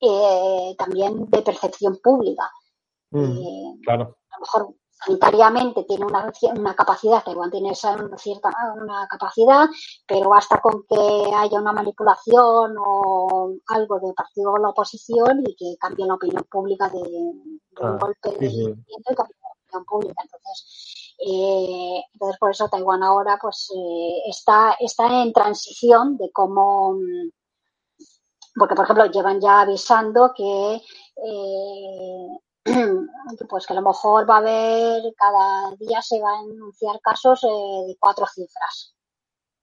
[0.00, 2.50] eh, también de percepción pública.
[3.10, 4.16] Mm, claro.
[4.30, 9.68] A lo mejor sanitariamente tiene una, una capacidad, Taiwán tiene esa cierta una capacidad,
[10.06, 15.54] pero basta con que haya una manipulación o algo de partido de la oposición y
[15.54, 18.64] que cambie la opinión pública de, un ah, golpe de sí.
[18.64, 20.22] la opinión pública.
[20.22, 26.96] Entonces, eh, entonces por eso Taiwán ahora pues eh, está, está en transición de cómo
[28.54, 32.38] porque por ejemplo llevan ya avisando que eh,
[33.48, 37.42] pues que a lo mejor va a haber, cada día se van a anunciar casos
[37.44, 38.94] eh, de cuatro cifras.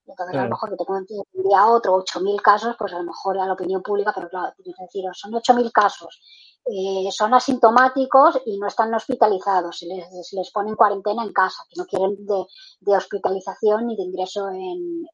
[0.08, 3.40] Entonces, a lo mejor que te un día otro 8.000 casos, pues a lo mejor
[3.40, 6.22] a la opinión pública, pero claro, tienes que decir, son 8.000 casos,
[6.66, 11.34] eh, son asintomáticos y no están hospitalizados, se les, se les pone en cuarentena en
[11.34, 15.08] casa, que no quieren de, hospitalización ni de ingreso en,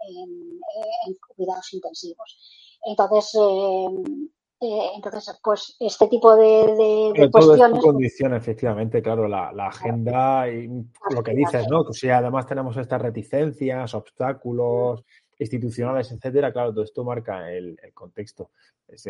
[1.06, 2.38] en cuidados intensivos.
[2.84, 4.30] Entonces, eh,
[4.64, 7.84] eh, entonces, pues este tipo de, de, cuestiones.
[7.84, 10.68] condición, efectivamente, claro, la, agenda y
[11.10, 11.84] lo que dices, ¿no?
[11.84, 15.04] Que si además tenemos estas reticencias, obstáculos
[15.40, 18.52] institucionales, etcétera, claro, todo esto marca el, contexto.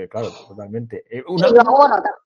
[0.09, 1.03] claro, totalmente.
[1.09, 1.43] Eh, sí,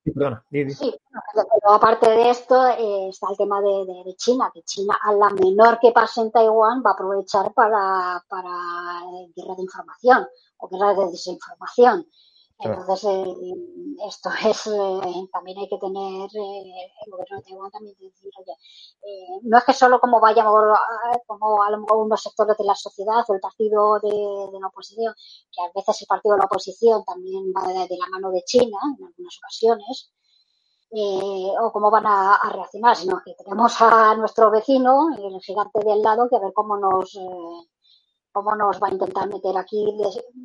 [0.04, 0.96] perdona, sí,
[1.34, 5.80] pero aparte de esto eh, está el tema de, China, que China a la menor
[5.80, 8.52] que pase en Taiwán va a aprovechar para, para
[9.36, 10.28] guerra de información
[10.58, 12.06] o guerra de desinformación.
[12.60, 13.36] Entonces, eh,
[14.08, 19.58] esto es, eh, también hay que tener, eh, el gobierno de Taiwán también oye, no
[19.58, 20.54] es que solo como vayamos,
[21.28, 25.14] como a lo unos sectores de la sociedad o el partido de, la oposición,
[25.52, 28.78] que a veces el partido de la oposición también va de, la mano de China
[28.98, 30.12] en algunas ocasiones,
[31.62, 36.02] o cómo van a, reaccionar, sino que tenemos a nuestro vecino, el gigante de al
[36.02, 37.18] lado, que a ver cómo nos
[38.36, 39.88] cómo nos va a intentar meter aquí,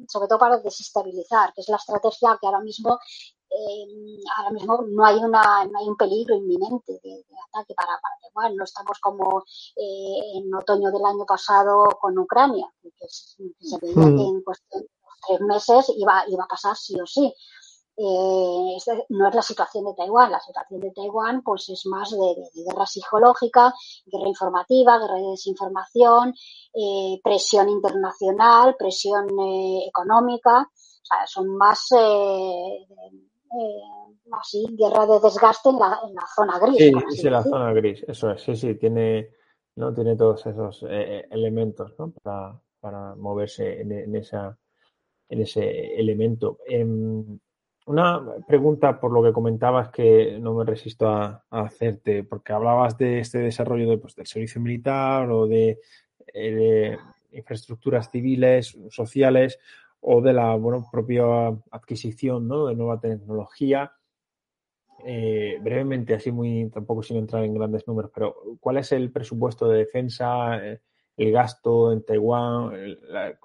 [0.06, 3.00] sobre todo para desestabilizar, que es la estrategia que ahora mismo
[3.50, 8.14] eh, ahora mismo no hay una no hay un peligro inminente de, ataque para, para
[8.22, 8.54] Taiwán.
[8.54, 9.42] No estamos como
[9.74, 14.20] eh, en otoño del año pasado con Ucrania, que, se veía que hmm.
[14.20, 14.88] en cuestión de
[15.26, 17.34] tres meses iba, iba a pasar sí o sí.
[18.02, 18.78] Eh,
[19.10, 20.32] no es la situación de Taiwán.
[20.32, 23.74] La situación de Taiwán pues es más de, guerra psicológica,
[24.06, 26.32] guerra informativa, guerra de desinformación,
[26.72, 30.62] eh, presión internacional, presión eh, económica.
[30.62, 31.88] O sea, son más
[34.32, 36.78] así guerra de desgaste en la, en la zona gris.
[36.78, 39.28] Sí, sí, la zona gris, eso es, sí, sí, tiene,
[39.76, 39.92] ¿no?
[39.92, 42.12] tiene todos esos elementos ¿no?
[42.22, 44.56] para, para moverse en, en, esa,
[45.28, 46.60] en ese elemento.
[46.66, 47.38] Em,
[47.86, 53.20] una pregunta por lo que comentabas que no me resisto a, hacerte, porque hablabas de
[53.20, 55.80] este desarrollo de, pues, del servicio militar o de,
[56.32, 56.96] eh,
[57.32, 59.58] infraestructuras civiles, sociales
[60.00, 61.24] o de la bueno, propia
[61.70, 63.92] adquisición de nueva tecnología.
[65.04, 69.66] Eh, brevemente, así muy, tampoco sin entrar en grandes números, pero ¿cuál es el presupuesto
[69.68, 70.80] de defensa, eh,
[71.16, 72.72] el gasto en Taiwán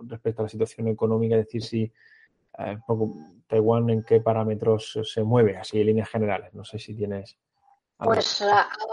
[0.07, 1.35] respecto a la situación económica?
[1.35, 1.93] Es decir, si
[2.57, 3.11] un poco
[3.47, 6.53] Taiwán en qué parámetros se mueve, así en líneas generales.
[6.53, 7.37] No sé si tienes.
[7.97, 8.43] Pues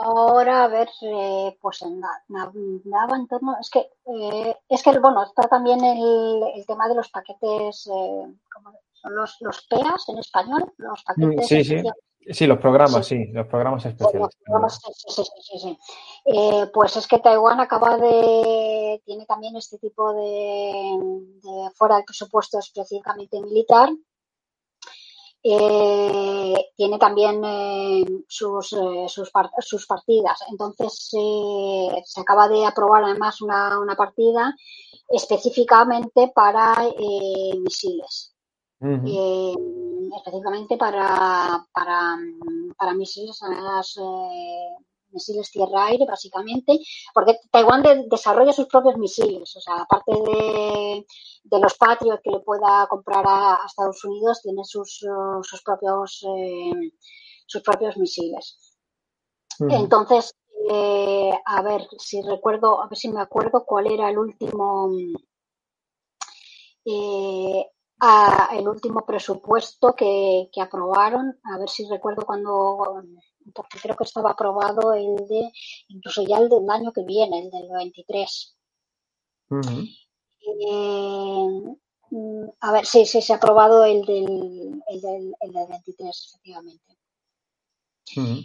[0.00, 1.82] ahora, a ver, eh, pues
[2.28, 6.94] nada en torno, es que, eh, es que, bueno, está también el, el tema de
[6.94, 11.48] los paquetes, eh, como son los, los PEAS en español, los paquetes.
[11.48, 11.82] Sí, sí.
[12.30, 14.28] Sí, los programas, sí, los programas especiales.
[15.08, 15.78] sí, sí, sí,
[16.24, 19.02] eh, pues es que Taiwán acaba de.
[19.04, 20.98] tiene también este tipo de.
[21.42, 23.90] de fuera del presupuesto específicamente militar.
[25.44, 30.38] Eh, tiene también eh, sus, sus, sus, partidas.
[30.48, 34.54] Entonces, se acaba de aprobar además una, una partida
[35.08, 36.76] específicamente para
[37.58, 38.31] misiles
[40.16, 42.18] específicamente para, para,
[42.76, 44.76] para misiles, eh,
[45.10, 46.78] misiles tierra-aire, básicamente,
[47.14, 51.06] porque Taiwán desarrolla sus propios misiles, o sea, aparte de,
[51.44, 55.04] de los Patriot que le pueda comprar a, Estados Unidos, tiene sus,
[55.42, 56.92] sus propios eh,
[57.46, 58.76] sus propios misiles.
[59.68, 60.34] Entonces,
[60.70, 64.90] eh, a ver si recuerdo, a ver si me acuerdo cuál era el último.
[66.84, 67.66] Eh,
[68.52, 73.02] el último presupuesto que, aprobaron, a ver si recuerdo cuando,
[73.54, 75.52] porque creo que estaba aprobado el de,
[75.88, 78.56] incluso ya el del año que viene, el del 23.
[80.40, 81.46] Eh,
[82.10, 86.34] mm, a ver, sí, sí, se ha aprobado el del, el del, el del 23,
[86.34, 86.96] efectivamente.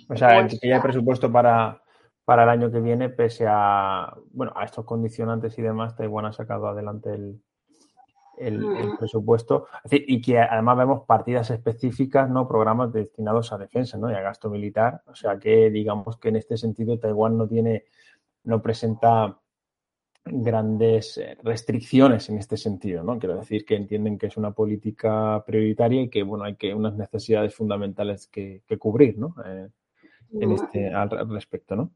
[0.10, 1.82] O sea, pues que ya hay presupuesto para,
[2.24, 6.32] para el año que viene, pese a, bueno, a estos condicionantes y demás, Taiwán ha
[6.32, 7.42] sacado adelante el,
[8.38, 8.66] el,
[8.98, 9.68] presupuesto.
[9.92, 12.48] y que además vemos partidas específicas, ¿no?
[12.48, 14.12] Programas destinados a defensa, ¿no?
[14.12, 15.02] Y a gasto militar.
[15.08, 17.86] O sea que digamos que en este sentido Taiwán no tiene,
[18.44, 19.40] no presenta
[20.32, 23.18] grandes eh, restricciones en este sentido, ¿no?
[23.20, 26.96] Quiero decir que entienden que es una política prioritaria y que, bueno, hay que unas
[26.96, 29.36] necesidades fundamentales que, cubrir, ¿no?
[29.46, 29.70] Eh,
[30.34, 31.92] en este, al respecto, ¿no?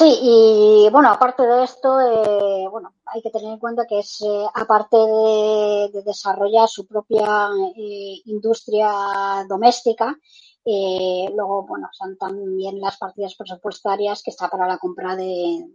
[0.00, 4.22] Sí, y bueno, aparte de esto, eh, bueno, hay que tener en cuenta que es,
[4.22, 10.16] eh, aparte de, desarrollar su propia eh, industria doméstica,
[10.64, 15.66] luego, bueno, son también las partidas presupuestarias que está para la compra de,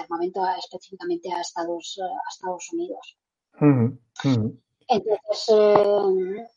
[0.00, 3.18] armamento específicamente a Estados, a Estados Unidos.
[4.86, 5.48] Entonces,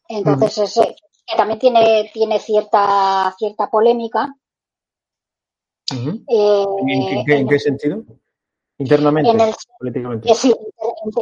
[0.08, 0.80] entonces
[1.36, 4.36] también tiene, tiene cierta, cierta polémica
[5.92, 6.66] eh,
[7.28, 8.04] ¿En, qué, sentido?
[8.78, 10.36] Internamente, políticamente.
[10.36, 10.54] Sí,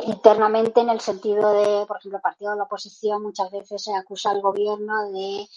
[0.07, 3.93] internamente en el sentido de, por ejemplo, el partido de la oposición muchas veces se
[3.93, 5.47] acusa al gobierno de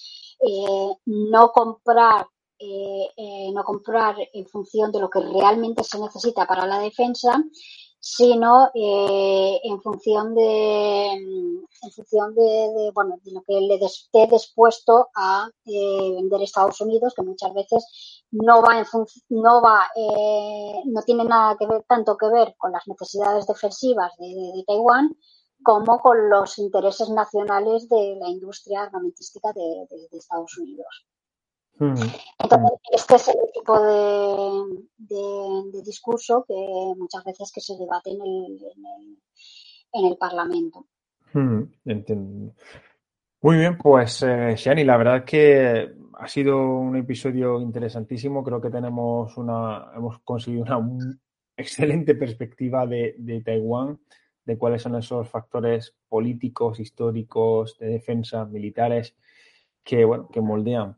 [0.41, 2.27] eh, no comprar
[2.61, 7.41] eh, no comprar en función de lo que realmente se necesita para la defensa,
[8.01, 15.09] sino eh, en función de en función de, bueno de lo que le esté dispuesto
[15.15, 18.87] a eh, vender Estados Unidos que muchas veces no va en
[19.31, 24.17] no va eh, no tiene nada que ver tanto que ver con las necesidades defensivas
[24.19, 25.17] de, Taiwán
[25.63, 31.09] como con los intereses nacionales de la industria armamentística de Estados Unidos.
[31.81, 33.81] Entonces, este es el tipo
[34.99, 36.55] de, discurso que
[36.97, 38.59] muchas veces que se debate en el,
[39.93, 40.87] en el, Parlamento.
[41.85, 42.55] entiendo.
[43.41, 48.43] Muy bien, pues eh, Shani, la verdad es que ha sido un episodio interesantísimo.
[48.43, 50.81] Creo que tenemos una, hemos conseguido una
[51.57, 54.01] excelente perspectiva de, de Taiwán,
[54.45, 59.15] de cuáles son esos factores políticos, históricos, de defensa, militares,
[59.85, 60.97] que bueno, que moldean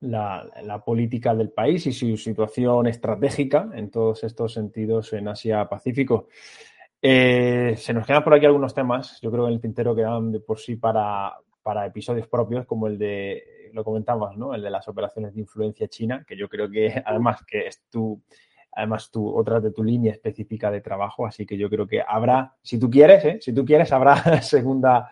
[0.00, 6.28] la, política del país y su situación estratégica en todos estos sentidos en Asia-Pacífico.
[7.00, 10.32] Eh, se nos quedan por aquí algunos temas, yo creo que en el tintero quedan
[10.32, 14.54] de por sí para, para episodios propios, como el de, lo comentabas, ¿no?
[14.54, 18.20] El de las operaciones de influencia china, que yo creo que además que es tu,
[18.72, 22.54] además tu, otra de tu línea específica de trabajo, así que yo creo que habrá,
[22.62, 23.38] si tú quieres, ¿eh?
[23.40, 25.10] si tú quieres, habrá segunda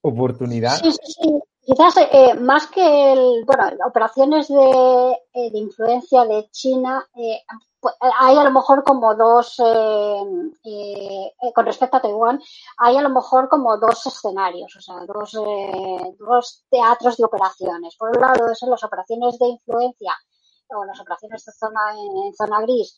[0.00, 0.76] oportunidad.
[0.76, 1.47] Sí, sí, sí.
[1.68, 7.42] Quizás eh, más que el, bueno, operaciones de, eh, de influencia de China, eh,
[7.78, 10.54] pues, hay a lo mejor como dos, con
[11.66, 12.40] respecto a Taiwán,
[12.78, 15.32] hay a lo mejor como dos escenarios, o sea, dos,
[16.18, 17.96] dos teatros de operaciones.
[17.96, 20.14] Por un lado, son las operaciones de influencia
[20.70, 22.96] o las operaciones de zona, en zona gris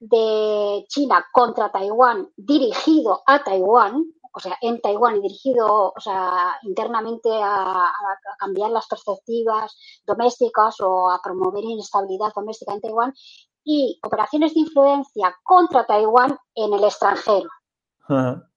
[0.00, 6.58] de China contra Taiwán dirigido a Taiwán, o sea, en Taiwán y dirigido, o sea,
[6.62, 7.92] internamente a,
[8.38, 9.76] cambiar las perspectivas
[10.06, 13.14] domésticas o a promover inestabilidad doméstica en Taiwán
[13.64, 17.48] y operaciones de influencia contra Taiwán en el extranjero.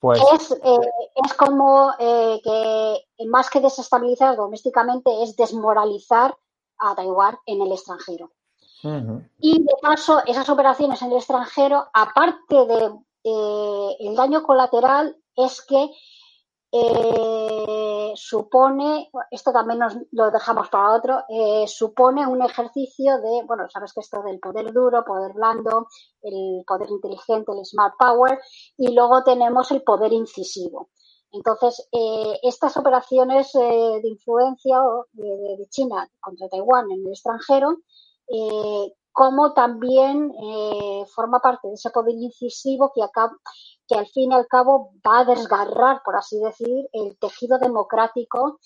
[0.00, 0.18] Pues...
[0.32, 0.90] Es, eh,
[1.26, 6.34] es como eh, que más que desestabilizar domésticamente es desmoralizar
[6.78, 8.30] a Taiwán en el extranjero.
[9.38, 12.94] Y de paso, esas operaciones en el extranjero, aparte de
[13.24, 15.90] eh, el daño colateral es que
[16.72, 23.68] eh, supone, esto también nos lo dejamos para otro, eh, supone un ejercicio de, bueno,
[23.68, 25.88] sabes que esto del poder duro, poder blando,
[26.22, 28.40] el poder inteligente, el smart power,
[28.76, 30.90] y luego tenemos el poder incisivo.
[31.32, 31.88] Entonces,
[32.42, 34.78] estas operaciones de influencia
[35.12, 37.78] de, de, China contra Taiwán en el extranjero
[39.12, 43.02] como también eh, forma parte de ese poder incisivo que,
[43.86, 48.58] que al fin y al cabo va a desgarrar, por así decir, el tejido democrático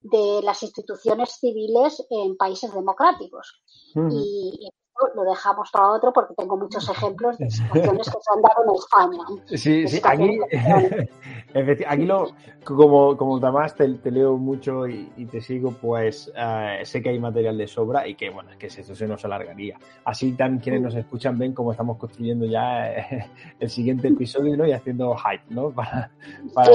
[0.00, 3.62] de las instituciones civiles en países democráticos.
[3.94, 4.68] y,
[5.14, 8.74] lo dejamos para otro porque tengo muchos ejemplos de situaciones que se han dado en
[8.74, 9.24] España.
[9.46, 10.38] Sí, sí, aquí,
[11.86, 12.28] aquí lo,
[12.64, 17.58] como, como además te, leo mucho y, te sigo, pues eh, sé que hay material
[17.58, 19.78] de sobra y que, bueno, es que eso se nos alargaría.
[20.04, 24.66] Así también quienes nos escuchan ven cómo estamos construyendo ya eh, el siguiente episodio ¿no?
[24.66, 25.70] y haciendo hype, ¿no?
[25.76, 26.10] Para,
[26.54, 26.70] para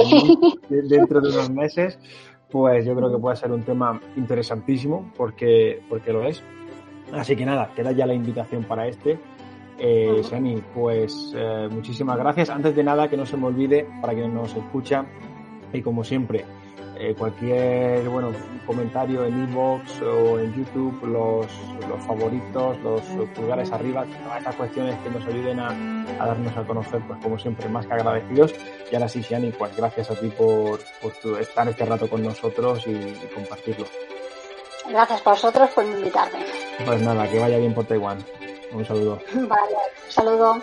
[0.68, 1.98] dentro de unos meses,
[2.50, 6.42] pues yo creo que puede ser un tema interesantísimo porque, porque lo es.
[7.12, 9.18] Así que nada, queda ya la invitación para este.
[9.78, 12.50] Eh, Shani, pues eh, muchísimas gracias.
[12.50, 15.06] Antes de nada, que no se me olvide, para quienes nos escuchan,
[15.72, 16.44] y como siempre,
[16.98, 18.30] eh, cualquier bueno
[18.66, 21.46] comentario en inbox o en YouTube, los,
[21.88, 23.02] los favoritos, los
[23.34, 25.68] pulgares arriba, todas estas cuestiones que nos ayuden a,
[26.18, 28.54] darnos a conocer, pues como siempre, más que agradecidos.
[28.90, 32.86] Y ahora sí, Siani, pues gracias a ti por, por estar este rato con nosotros
[32.86, 32.94] y,
[33.34, 33.86] compartirlo.
[34.88, 36.44] Gracias a vosotros por invitarme.
[36.84, 38.24] Pues nada, que vaya bien por Taiwán.
[38.72, 39.20] Un saludo.
[39.34, 39.76] Vale,
[40.06, 40.62] un saludo.